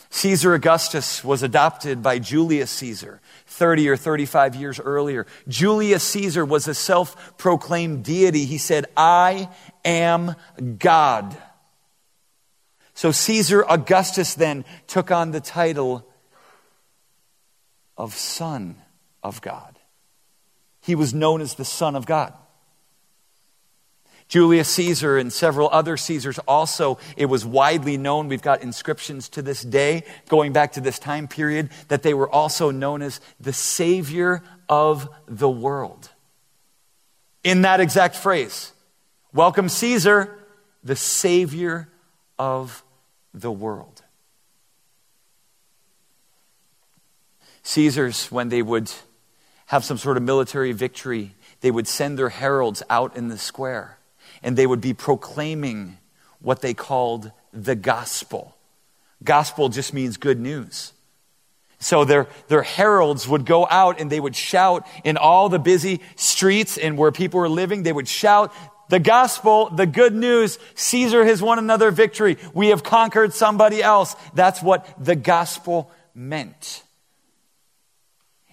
Caesar 0.09 0.55
Augustus 0.55 1.23
was 1.23 1.43
adopted 1.43 2.03
by 2.03 2.19
Julius 2.19 2.71
Caesar 2.71 3.21
30 3.47 3.91
or 3.91 3.97
35 3.97 4.55
years 4.55 4.81
earlier. 4.81 5.27
Julius 5.47 6.03
Caesar 6.05 6.45
was 6.45 6.67
a 6.67 6.75
self 6.75 7.37
proclaimed 7.37 8.05
deity. 8.05 8.47
He 8.47 8.57
said, 8.57 8.87
I 8.97 9.51
am 9.85 10.35
God. 10.79 11.37
So 12.95 13.11
Caesar 13.11 13.65
Augustus 13.69 14.35
then 14.35 14.65
took 14.87 15.11
on 15.11 15.33
the 15.33 15.41
title 15.41 16.09
of 17.99 18.15
Son 18.15 18.77
of 19.23 19.43
God. 19.43 19.79
He 20.81 20.95
was 20.95 21.13
known 21.13 21.43
as 21.43 21.55
the 21.55 21.65
Son 21.65 21.97
of 21.97 22.07
God. 22.07 22.33
Julius 24.29 24.69
Caesar 24.71 25.19
and 25.19 25.33
several 25.33 25.69
other 25.71 25.97
Caesars 25.97 26.39
also, 26.41 26.99
it 27.17 27.27
was 27.27 27.45
widely 27.45 27.97
known. 27.97 28.29
We've 28.29 28.43
got 28.43 28.63
inscriptions 28.63 29.29
to 29.31 29.43
this 29.43 29.63
day, 29.63 30.05
going 30.29 30.53
back 30.53 30.73
to 30.73 30.81
this 30.81 30.99
time 30.99 31.29
period, 31.29 31.71
that 31.89 32.03
they 32.03 32.15
were 32.15 32.29
also 32.29 32.71
known 32.71 33.03
as 33.03 33.21
the 33.39 33.53
Savior 33.53 34.43
of 34.69 35.09
the 35.27 35.51
world. 35.51 36.11
In 37.43 37.63
that 37.63 37.81
exact 37.81 38.17
phrase, 38.17 38.73
welcome 39.33 39.69
Caesar, 39.69 40.39
the 40.83 40.97
Savior 40.97 41.89
of 42.39 42.83
the 43.35 43.53
world. 43.53 44.03
Caesars, 47.63 48.33
when 48.33 48.49
they 48.49 48.63
would 48.63 48.91
have 49.67 49.85
some 49.85 49.99
sort 49.99 50.17
of 50.17 50.23
military 50.23 50.73
victory, 50.73 51.35
they 51.61 51.71
would 51.71 51.87
send 51.87 52.19
their 52.19 52.31
heralds 52.31 52.83
out 52.89 53.17
in 53.17 53.29
the 53.29 53.39
square 53.39 53.99
and 54.45 54.57
they 54.57 54.67
would 54.67 54.81
be 54.81 54.95
proclaiming 54.95 55.99
what 56.41 56.61
they 56.61 56.75
called 56.75 57.33
the 57.53 57.75
gospel. 57.75 58.55
Gospel 59.25 59.71
just 59.71 59.93
means 59.93 60.19
good 60.19 60.39
news. 60.39 60.93
So 61.79 62.05
their, 62.05 62.29
their 62.49 62.63
heralds 62.63 63.27
would 63.27 63.47
go 63.47 63.67
out 63.69 64.01
and 64.01 64.11
they 64.11 64.21
would 64.21 64.37
shout 64.37 64.87
in 65.03 65.17
all 65.17 65.49
the 65.49 65.59
busy 65.59 66.01
streets 66.15 66.79
and 66.79 66.97
where 66.97 67.11
people 67.11 67.41
were 67.41 67.49
living, 67.49 67.83
they 67.83 67.93
would 67.93 68.09
shout 68.09 68.53
the 68.91 69.01
gospel, 69.01 69.71
the 69.71 69.87
good 69.87 70.15
news. 70.15 70.59
Caesar 70.75 71.25
has 71.25 71.43
won 71.43 71.59
another 71.59 71.91
victory. 71.91 72.37
We 72.53 72.69
have 72.69 72.83
conquered 72.83 73.33
somebody 73.33 73.83
else. 73.83 74.15
That's 74.35 74.63
what 74.63 74.87
the 75.03 75.17
gospel 75.17 75.91
meant. 76.15 76.83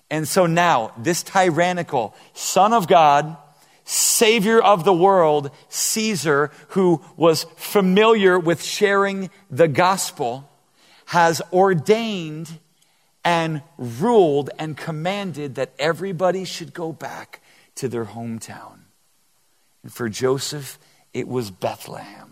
And 0.09 0.27
so 0.27 0.45
now, 0.45 0.93
this 0.97 1.23
tyrannical 1.23 2.13
son 2.33 2.73
of 2.73 2.87
God, 2.87 3.37
savior 3.83 4.61
of 4.61 4.83
the 4.83 4.93
world, 4.93 5.51
Caesar, 5.69 6.51
who 6.69 7.01
was 7.17 7.45
familiar 7.55 8.39
with 8.39 8.63
sharing 8.63 9.29
the 9.49 9.67
gospel, 9.67 10.49
has 11.07 11.41
ordained 11.51 12.59
and 13.23 13.61
ruled 13.77 14.49
and 14.57 14.77
commanded 14.77 15.55
that 15.55 15.73
everybody 15.77 16.45
should 16.45 16.73
go 16.73 16.91
back 16.91 17.41
to 17.75 17.87
their 17.87 18.05
hometown. 18.05 18.79
And 19.83 19.91
for 19.91 20.09
Joseph, 20.09 20.79
it 21.13 21.27
was 21.27 21.51
Bethlehem. 21.51 22.30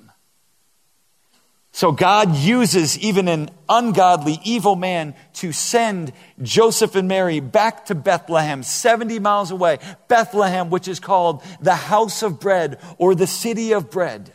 So 1.80 1.94
God 1.94 2.36
uses 2.36 3.00
even 3.00 3.30
an 3.30 3.50
ungodly, 3.70 4.42
evil 4.44 4.76
man 4.76 5.15
to 5.36 5.54
send 5.54 6.12
Joseph 6.42 6.94
and 6.96 7.08
Mary 7.08 7.39
back 7.39 7.86
to 7.86 7.96
Bethlehem, 7.96 8.63
70 8.63 9.20
miles 9.20 9.50
away. 9.50 9.80
Bethlehem, 10.10 10.72
which 10.72 10.89
is 10.89 11.00
called 11.00 11.42
the 11.62 11.76
house 11.76 12.22
of 12.22 12.38
bread 12.38 12.82
or 12.98 13.15
the 13.15 13.26
city 13.26 13.72
of 13.72 13.89
bread. 13.89 14.34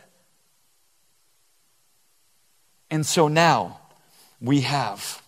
And 2.89 3.05
so 3.05 3.27
now 3.27 3.79
we 4.41 4.61
have 4.61 5.21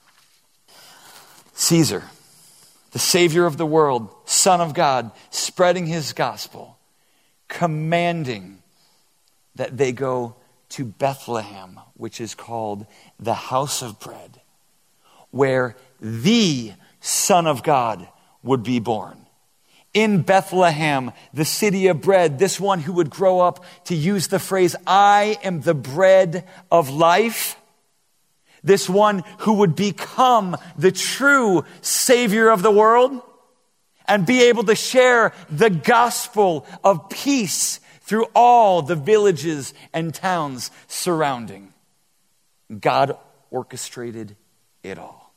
Caesar, 1.54 2.04
the 2.94 2.98
Savior 2.98 3.46
of 3.46 3.58
the 3.58 3.66
world, 3.68 4.10
Son 4.26 4.60
of 4.60 4.74
God, 4.74 5.12
spreading 5.30 5.86
his 5.86 6.14
gospel, 6.14 6.80
commanding 7.48 8.64
that 9.54 9.78
they 9.78 9.92
go 9.92 10.36
to 10.70 10.86
Bethlehem, 10.86 11.80
which 11.96 12.20
is 12.20 12.36
called 12.36 12.86
the 13.20 13.34
house 13.34 13.82
of 13.82 14.00
bread, 14.00 14.42
where 15.32 15.76
the 16.00 16.74
Son 17.00 17.48
of 17.48 17.64
God 17.64 18.08
would 18.44 18.64
be 18.64 18.80
born. 18.80 19.26
In 19.94 20.22
Bethlehem, 20.22 21.12
the 21.34 21.46
city 21.46 21.88
of 21.88 22.02
bread, 22.02 22.38
this 22.38 22.60
one 22.60 22.80
who 22.80 22.94
would 22.94 23.10
grow 23.10 23.40
up 23.40 23.64
to 23.86 23.96
use 23.96 24.28
the 24.28 24.40
phrase, 24.40 24.76
I 24.86 25.40
am 25.44 25.62
the 25.62 25.74
bread 25.74 26.46
of 26.72 26.90
life. 26.90 27.58
This 28.64 28.90
one 28.90 29.24
who 29.40 29.54
would 29.54 29.76
become 29.76 30.58
the 30.78 30.92
true 30.92 31.64
Savior 31.82 32.50
of 32.50 32.62
the 32.62 32.72
world 32.72 33.22
and 34.08 34.26
be 34.26 34.44
able 34.44 34.64
to 34.66 34.76
share 34.76 35.34
the 35.50 35.70
gospel 35.70 36.66
of 36.84 37.10
peace 37.10 37.80
through 38.08 38.26
all 38.34 38.82
the 38.82 38.96
villages 38.96 39.74
and 39.94 40.14
towns 40.14 40.72
surrounding. 40.88 41.74
God 42.80 43.18
orchestrated 43.52 44.38
it 44.82 44.98
all. 44.98 45.34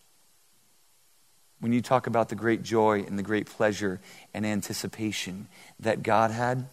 When 1.58 1.72
you 1.72 1.82
talk 1.82 2.06
about 2.06 2.28
the 2.28 2.36
great 2.36 2.62
joy 2.62 3.00
and 3.02 3.18
the 3.18 3.24
great 3.24 3.46
pleasure 3.46 4.00
and 4.32 4.46
anticipation 4.46 5.48
that 5.80 6.04
God 6.04 6.30
had, 6.30 6.68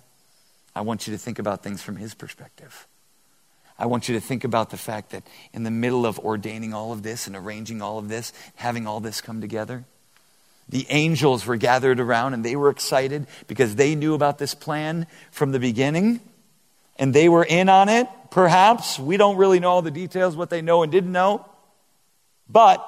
I 0.75 0.81
want 0.81 1.07
you 1.07 1.13
to 1.13 1.17
think 1.17 1.39
about 1.39 1.63
things 1.63 1.81
from 1.81 1.95
His 1.95 2.13
perspective. 2.13 2.87
I 3.79 3.87
want 3.87 4.07
you 4.07 4.13
to 4.13 4.21
think 4.21 4.43
about 4.43 4.69
the 4.69 4.77
fact 4.77 5.09
that 5.09 5.23
in 5.51 5.63
the 5.63 5.71
middle 5.71 6.05
of 6.05 6.19
ordaining 6.19 6.75
all 6.75 6.91
of 6.91 7.01
this 7.01 7.25
and 7.25 7.35
arranging 7.35 7.81
all 7.81 7.97
of 7.97 8.07
this, 8.07 8.33
having 8.55 8.85
all 8.85 8.99
this 8.99 9.19
come 9.19 9.41
together, 9.41 9.83
the 10.69 10.85
angels 10.89 11.45
were 11.45 11.55
gathered 11.55 11.99
around 11.99 12.33
and 12.33 12.43
they 12.43 12.55
were 12.55 12.69
excited 12.69 13.27
because 13.47 13.75
they 13.75 13.95
knew 13.95 14.13
about 14.13 14.37
this 14.37 14.53
plan 14.53 15.07
from 15.31 15.51
the 15.51 15.59
beginning 15.59 16.19
and 16.97 17.13
they 17.13 17.29
were 17.29 17.43
in 17.43 17.69
on 17.69 17.89
it. 17.89 18.07
Perhaps. 18.31 18.99
We 18.99 19.17
don't 19.17 19.37
really 19.37 19.59
know 19.59 19.69
all 19.69 19.81
the 19.81 19.91
details, 19.91 20.35
what 20.35 20.49
they 20.49 20.61
know 20.61 20.83
and 20.83 20.91
didn't 20.91 21.11
know. 21.11 21.45
But 22.49 22.85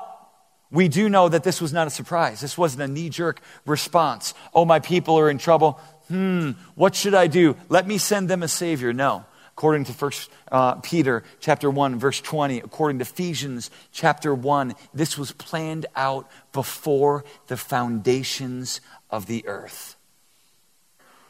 we 0.72 0.88
do 0.88 1.10
know 1.10 1.30
that 1.30 1.44
this 1.44 1.62
was 1.62 1.72
not 1.72 1.88
a 1.88 1.90
surprise. 1.90 2.42
This 2.42 2.58
wasn't 2.58 2.84
a 2.84 2.88
knee 2.88 3.10
jerk 3.10 3.40
response. 3.66 4.34
Oh, 4.54 4.66
my 4.66 4.80
people 4.80 5.18
are 5.18 5.30
in 5.30 5.38
trouble. 5.38 5.80
Hmm, 6.10 6.52
what 6.76 6.96
should 6.96 7.14
I 7.14 7.28
do? 7.28 7.56
Let 7.70 7.88
me 7.88 7.98
send 7.98 8.30
them 8.30 8.44
a 8.44 8.48
savior. 8.48 8.94
No 8.94 9.26
according 9.60 9.84
to 9.84 9.92
First 9.92 10.32
uh, 10.54 10.76
Peter 10.76 11.22
chapter 11.42 11.70
1 11.70 12.00
verse 12.00 12.22
20 12.22 12.60
according 12.60 13.00
to 13.00 13.02
Ephesians 13.02 13.70
chapter 13.92 14.34
1 14.34 14.74
this 14.94 15.18
was 15.18 15.34
planned 15.34 15.86
out 15.98 16.32
before 16.54 17.26
the 17.48 17.58
foundations 17.58 18.80
of 19.10 19.26
the 19.26 19.46
earth 19.48 19.98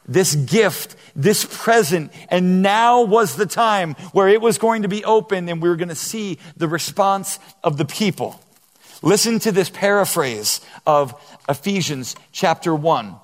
this 0.07 0.35
gift, 0.35 0.95
this 1.15 1.43
present, 1.45 2.11
and 2.29 2.61
now 2.61 3.01
was 3.01 3.35
the 3.35 3.45
time 3.47 3.93
where 4.11 4.27
it 4.27 4.41
was 4.41 4.59
going 4.59 4.83
to 4.83 4.87
be 4.87 5.03
opened 5.03 5.49
and 5.49 5.61
we 5.61 5.69
were 5.69 5.75
going 5.75 5.89
to 5.89 5.95
see 5.95 6.37
the 6.57 6.67
response 6.67 7.37
of 7.63 7.77
the 7.77 7.85
people. 7.85 8.39
Listen 9.01 9.39
to 9.39 9.51
this 9.51 9.69
paraphrase 9.69 10.61
of 10.85 11.13
Ephesians 11.47 12.15
chapter 12.31 12.73
1 12.73 13.15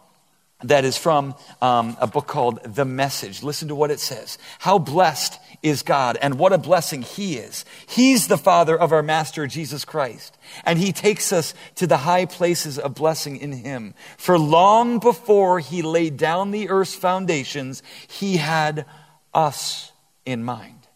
that 0.63 0.85
is 0.85 0.97
from 0.97 1.35
um, 1.61 1.97
a 1.99 2.07
book 2.07 2.27
called 2.27 2.59
The 2.63 2.85
Message. 2.85 3.43
Listen 3.43 3.67
to 3.67 3.75
what 3.75 3.91
it 3.91 3.99
says. 3.99 4.37
How 4.59 4.79
blessed 4.79 5.37
is 5.61 5.81
God, 5.81 6.17
and 6.21 6.39
what 6.39 6.53
a 6.53 6.57
blessing 6.57 7.01
He 7.01 7.37
is. 7.37 7.65
He's 7.87 8.27
the 8.27 8.37
Father 8.37 8.77
of 8.77 8.91
our 8.91 9.03
Master 9.03 9.47
Jesus 9.47 9.83
Christ, 9.83 10.37
and 10.63 10.79
He 10.79 10.91
takes 10.91 11.33
us 11.33 11.53
to 11.75 11.87
the 11.87 11.97
high 11.97 12.25
places 12.25 12.79
of 12.79 12.95
blessing 12.95 13.37
in 13.37 13.51
Him. 13.51 13.93
For 14.17 14.39
long 14.39 14.99
before 14.99 15.59
He 15.59 15.81
laid 15.81 16.17
down 16.17 16.51
the 16.51 16.69
earth's 16.69 16.95
foundations, 16.95 17.83
He 18.07 18.37
had 18.37 18.85
us 19.33 19.91
in 20.25 20.43
mind, 20.43 20.87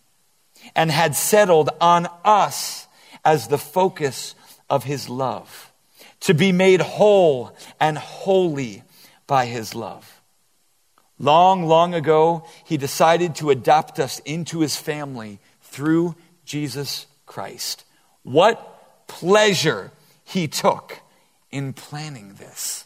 and 0.75 0.89
had 0.89 1.15
settled 1.15 1.69
on 1.81 2.07
us 2.23 2.87
as 3.25 3.47
the 3.47 3.57
focus 3.57 4.35
of 4.69 4.85
His 4.85 5.09
love, 5.09 5.73
to 6.21 6.33
be 6.33 6.51
made 6.51 6.79
whole 6.79 7.55
and 7.79 7.97
holy 7.97 8.83
by 9.29 9.45
his 9.45 9.75
love. 9.75 10.21
Long, 11.19 11.67
long 11.67 11.93
ago, 11.93 12.45
he 12.65 12.77
decided 12.77 13.35
to 13.35 13.51
adopt 13.51 13.99
us 13.99 14.17
into 14.25 14.61
his 14.61 14.75
family 14.75 15.37
through 15.61 16.15
Jesus 16.45 17.05
Christ. 17.27 17.85
What 18.23 19.07
pleasure 19.07 19.91
he 20.23 20.47
took 20.47 21.01
in 21.51 21.73
planning 21.73 22.35
this. 22.37 22.85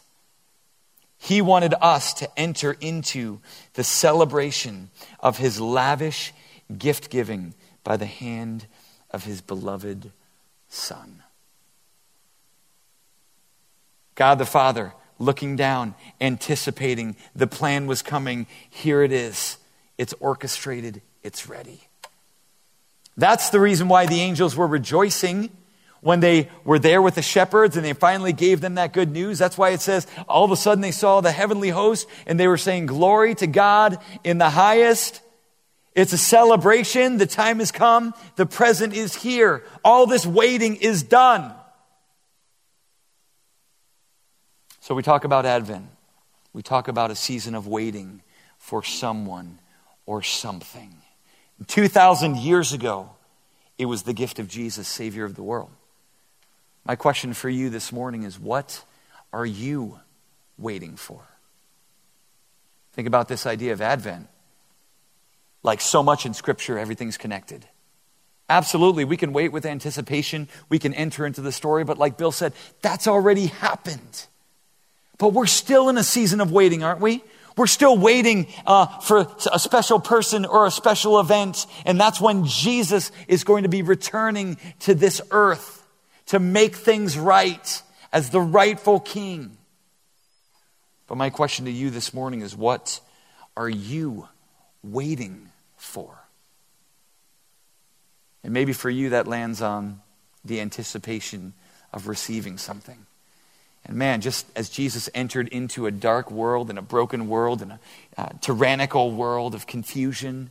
He 1.18 1.40
wanted 1.40 1.74
us 1.80 2.12
to 2.14 2.38
enter 2.38 2.76
into 2.80 3.40
the 3.74 3.84
celebration 3.84 4.90
of 5.20 5.38
his 5.38 5.60
lavish 5.60 6.34
gift 6.76 7.10
giving 7.10 7.54
by 7.84 7.96
the 7.96 8.06
hand 8.06 8.66
of 9.10 9.24
his 9.24 9.40
beloved 9.40 10.10
Son. 10.68 11.22
God 14.14 14.38
the 14.38 14.46
Father 14.46 14.92
looking 15.18 15.56
down, 15.56 15.94
anticipating 16.20 17.16
the 17.34 17.46
plan 17.46 17.86
was 17.86 18.02
coming. 18.02 18.46
Here 18.68 19.02
it 19.02 19.12
is. 19.12 19.58
It's 19.98 20.14
orchestrated, 20.20 21.02
it's 21.22 21.48
ready. 21.48 21.80
That's 23.16 23.50
the 23.50 23.60
reason 23.60 23.88
why 23.88 24.06
the 24.06 24.20
angels 24.20 24.56
were 24.56 24.66
rejoicing 24.66 25.50
when 26.00 26.20
they 26.20 26.50
were 26.64 26.78
there 26.78 27.00
with 27.00 27.14
the 27.14 27.22
shepherds 27.22 27.76
and 27.76 27.84
they 27.84 27.92
finally 27.92 28.32
gave 28.32 28.60
them 28.60 28.74
that 28.74 28.92
good 28.92 29.10
news. 29.10 29.38
That's 29.38 29.56
why 29.56 29.70
it 29.70 29.80
says 29.80 30.06
all 30.28 30.44
of 30.44 30.50
a 30.50 30.56
sudden 30.56 30.82
they 30.82 30.90
saw 30.90 31.20
the 31.20 31.32
heavenly 31.32 31.70
host 31.70 32.08
and 32.26 32.38
they 32.38 32.48
were 32.48 32.58
saying, 32.58 32.86
Glory 32.86 33.34
to 33.36 33.46
God 33.46 33.98
in 34.22 34.38
the 34.38 34.50
highest. 34.50 35.22
It's 35.94 36.12
a 36.12 36.18
celebration. 36.18 37.18
The 37.18 37.26
time 37.26 37.60
has 37.60 37.70
come. 37.70 38.14
The 38.36 38.46
present 38.46 38.94
is 38.94 39.14
here. 39.14 39.62
All 39.84 40.06
this 40.06 40.26
waiting 40.26 40.76
is 40.76 41.02
done. 41.02 41.54
So 44.84 44.94
we 44.94 45.02
talk 45.02 45.24
about 45.24 45.46
Advent. 45.46 45.86
We 46.52 46.62
talk 46.62 46.88
about 46.88 47.10
a 47.10 47.14
season 47.14 47.54
of 47.54 47.66
waiting 47.66 48.20
for 48.58 48.82
someone 48.82 49.58
or 50.04 50.22
something. 50.22 50.96
2,000 51.66 52.36
years 52.36 52.74
ago, 52.74 53.08
it 53.78 53.86
was 53.86 54.02
the 54.02 54.12
gift 54.12 54.38
of 54.38 54.46
Jesus, 54.46 54.86
Savior 54.86 55.24
of 55.24 55.36
the 55.36 55.42
world. 55.42 55.70
My 56.84 56.96
question 56.96 57.32
for 57.32 57.48
you 57.48 57.70
this 57.70 57.92
morning 57.92 58.24
is 58.24 58.38
what 58.38 58.84
are 59.32 59.46
you 59.46 60.00
waiting 60.58 60.96
for? 60.96 61.22
Think 62.92 63.08
about 63.08 63.26
this 63.26 63.46
idea 63.46 63.72
of 63.72 63.80
Advent. 63.80 64.28
Like 65.62 65.80
so 65.80 66.02
much 66.02 66.26
in 66.26 66.34
Scripture, 66.34 66.78
everything's 66.78 67.16
connected. 67.16 67.64
Absolutely, 68.50 69.06
we 69.06 69.16
can 69.16 69.32
wait 69.32 69.50
with 69.50 69.64
anticipation. 69.64 70.46
We 70.68 70.78
can 70.78 70.92
enter 70.92 71.24
into 71.24 71.40
the 71.40 71.52
story, 71.52 71.84
but 71.84 71.96
like 71.96 72.18
Bill 72.18 72.32
said, 72.32 72.52
that's 72.82 73.08
already 73.08 73.46
happened. 73.46 74.26
But 75.18 75.32
we're 75.32 75.46
still 75.46 75.88
in 75.88 75.96
a 75.96 76.02
season 76.02 76.40
of 76.40 76.50
waiting, 76.52 76.82
aren't 76.82 77.00
we? 77.00 77.22
We're 77.56 77.66
still 77.68 77.96
waiting 77.96 78.48
uh, 78.66 78.86
for 78.98 79.28
a 79.52 79.58
special 79.58 80.00
person 80.00 80.44
or 80.44 80.66
a 80.66 80.72
special 80.72 81.20
event, 81.20 81.66
and 81.86 82.00
that's 82.00 82.20
when 82.20 82.46
Jesus 82.46 83.12
is 83.28 83.44
going 83.44 83.62
to 83.62 83.68
be 83.68 83.82
returning 83.82 84.56
to 84.80 84.94
this 84.94 85.20
earth 85.30 85.86
to 86.26 86.40
make 86.40 86.74
things 86.74 87.16
right 87.16 87.82
as 88.12 88.30
the 88.30 88.40
rightful 88.40 88.98
king. 88.98 89.56
But 91.06 91.16
my 91.16 91.30
question 91.30 91.66
to 91.66 91.70
you 91.70 91.90
this 91.90 92.12
morning 92.12 92.40
is 92.40 92.56
what 92.56 93.00
are 93.56 93.68
you 93.68 94.28
waiting 94.82 95.50
for? 95.76 96.18
And 98.42 98.52
maybe 98.52 98.72
for 98.72 98.90
you, 98.90 99.10
that 99.10 99.28
lands 99.28 99.62
on 99.62 100.00
the 100.44 100.60
anticipation 100.60 101.54
of 101.92 102.08
receiving 102.08 102.58
something. 102.58 103.06
And 103.86 103.96
man, 103.96 104.20
just 104.20 104.46
as 104.56 104.70
Jesus 104.70 105.10
entered 105.14 105.48
into 105.48 105.86
a 105.86 105.90
dark 105.90 106.30
world 106.30 106.70
and 106.70 106.78
a 106.78 106.82
broken 106.82 107.28
world 107.28 107.60
and 107.60 107.72
a 107.72 107.80
uh, 108.16 108.28
tyrannical 108.40 109.12
world 109.12 109.54
of 109.54 109.66
confusion, 109.66 110.50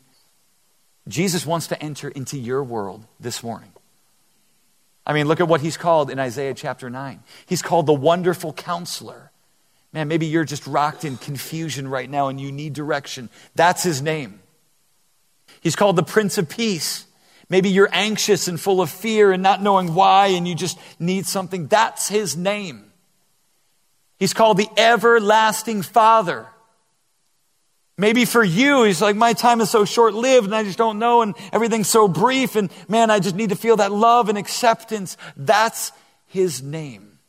Jesus 1.07 1.45
wants 1.45 1.67
to 1.67 1.81
enter 1.81 2.09
into 2.09 2.38
your 2.38 2.63
world 2.63 3.05
this 3.19 3.43
morning. 3.43 3.71
I 5.05 5.13
mean, 5.13 5.27
look 5.27 5.41
at 5.41 5.47
what 5.47 5.61
he's 5.61 5.77
called 5.77 6.09
in 6.09 6.19
Isaiah 6.19 6.53
chapter 6.53 6.89
9. 6.89 7.21
He's 7.45 7.61
called 7.61 7.88
the 7.88 7.93
wonderful 7.93 8.53
counselor. 8.53 9.31
Man, 9.91 10.07
maybe 10.07 10.27
you're 10.27 10.45
just 10.45 10.65
rocked 10.65 11.03
in 11.03 11.17
confusion 11.17 11.88
right 11.88 12.09
now 12.09 12.29
and 12.29 12.39
you 12.39 12.51
need 12.51 12.73
direction. 12.73 13.29
That's 13.55 13.84
his 13.84 14.01
name. 14.01 14.39
He's 15.61 15.75
called 15.75 15.97
the 15.97 16.03
Prince 16.03 16.38
of 16.38 16.49
Peace. 16.49 17.05
Maybe 17.49 17.69
you're 17.69 17.89
anxious 17.91 18.47
and 18.47 18.59
full 18.59 18.81
of 18.81 18.89
fear 18.89 19.31
and 19.31 19.43
not 19.43 19.61
knowing 19.61 19.93
why 19.93 20.27
and 20.27 20.47
you 20.47 20.55
just 20.55 20.79
need 20.99 21.25
something. 21.25 21.67
That's 21.67 22.07
his 22.07 22.38
name. 22.38 22.92
He's 24.24 24.34
called 24.34 24.55
the 24.55 24.69
everlasting 24.78 25.82
Father. 25.82 26.47
Maybe 27.97 28.24
for 28.24 28.41
you, 28.41 28.84
he's 28.84 29.01
like, 29.01 29.17
my 29.17 29.34
time 29.34 29.59
is 29.59 29.69
so 29.69 29.84
short 29.84 30.13
lived 30.13 30.45
and 30.45 30.55
I 30.55 30.63
just 30.63 30.78
don't 30.78 30.97
know 30.97 31.24
and 31.24 31.36
everything's 31.51 31.89
so 31.89 32.07
brief 32.07 32.55
and 32.55 32.71
man, 32.88 33.11
I 33.11 33.19
just 33.19 33.36
need 33.36 33.49
to 33.49 33.57
feel 33.57 33.76
that 33.76 33.91
love 33.91 34.30
and 34.30 34.38
acceptance. 34.38 35.17
That's 35.36 35.91
his 36.26 36.63
name. 36.63 37.19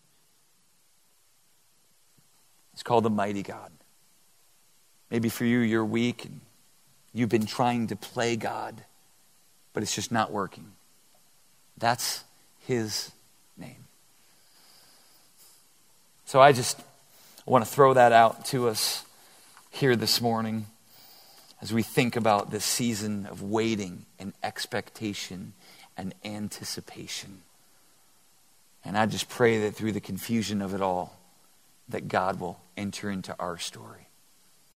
He's 2.74 2.84
called 2.84 3.02
the 3.02 3.10
mighty 3.10 3.42
God. 3.42 3.72
Maybe 5.10 5.30
for 5.30 5.44
you, 5.44 5.58
you're 5.58 5.84
weak 5.84 6.26
and 6.26 6.42
you've 7.12 7.28
been 7.28 7.46
trying 7.46 7.88
to 7.88 7.96
play 7.96 8.36
God, 8.36 8.84
but 9.72 9.82
it's 9.82 9.96
just 9.96 10.12
not 10.12 10.30
working. 10.30 10.70
That's 11.76 12.22
his 12.60 13.10
So 16.26 16.40
I 16.40 16.52
just 16.52 16.80
want 17.44 17.64
to 17.64 17.70
throw 17.70 17.94
that 17.94 18.12
out 18.12 18.46
to 18.46 18.68
us 18.68 19.04
here 19.70 19.94
this 19.94 20.20
morning 20.20 20.66
as 21.60 21.72
we 21.72 21.82
think 21.82 22.16
about 22.16 22.50
this 22.50 22.64
season 22.64 23.26
of 23.26 23.42
waiting 23.42 24.06
and 24.18 24.32
expectation 24.42 25.52
and 25.96 26.14
anticipation. 26.24 27.42
And 28.84 28.96
I 28.96 29.06
just 29.06 29.28
pray 29.28 29.60
that 29.60 29.74
through 29.74 29.92
the 29.92 30.00
confusion 30.00 30.62
of 30.62 30.74
it 30.74 30.80
all, 30.80 31.18
that 31.88 32.08
God 32.08 32.40
will 32.40 32.58
enter 32.76 33.10
into 33.10 33.36
our 33.38 33.58
story. 33.58 34.08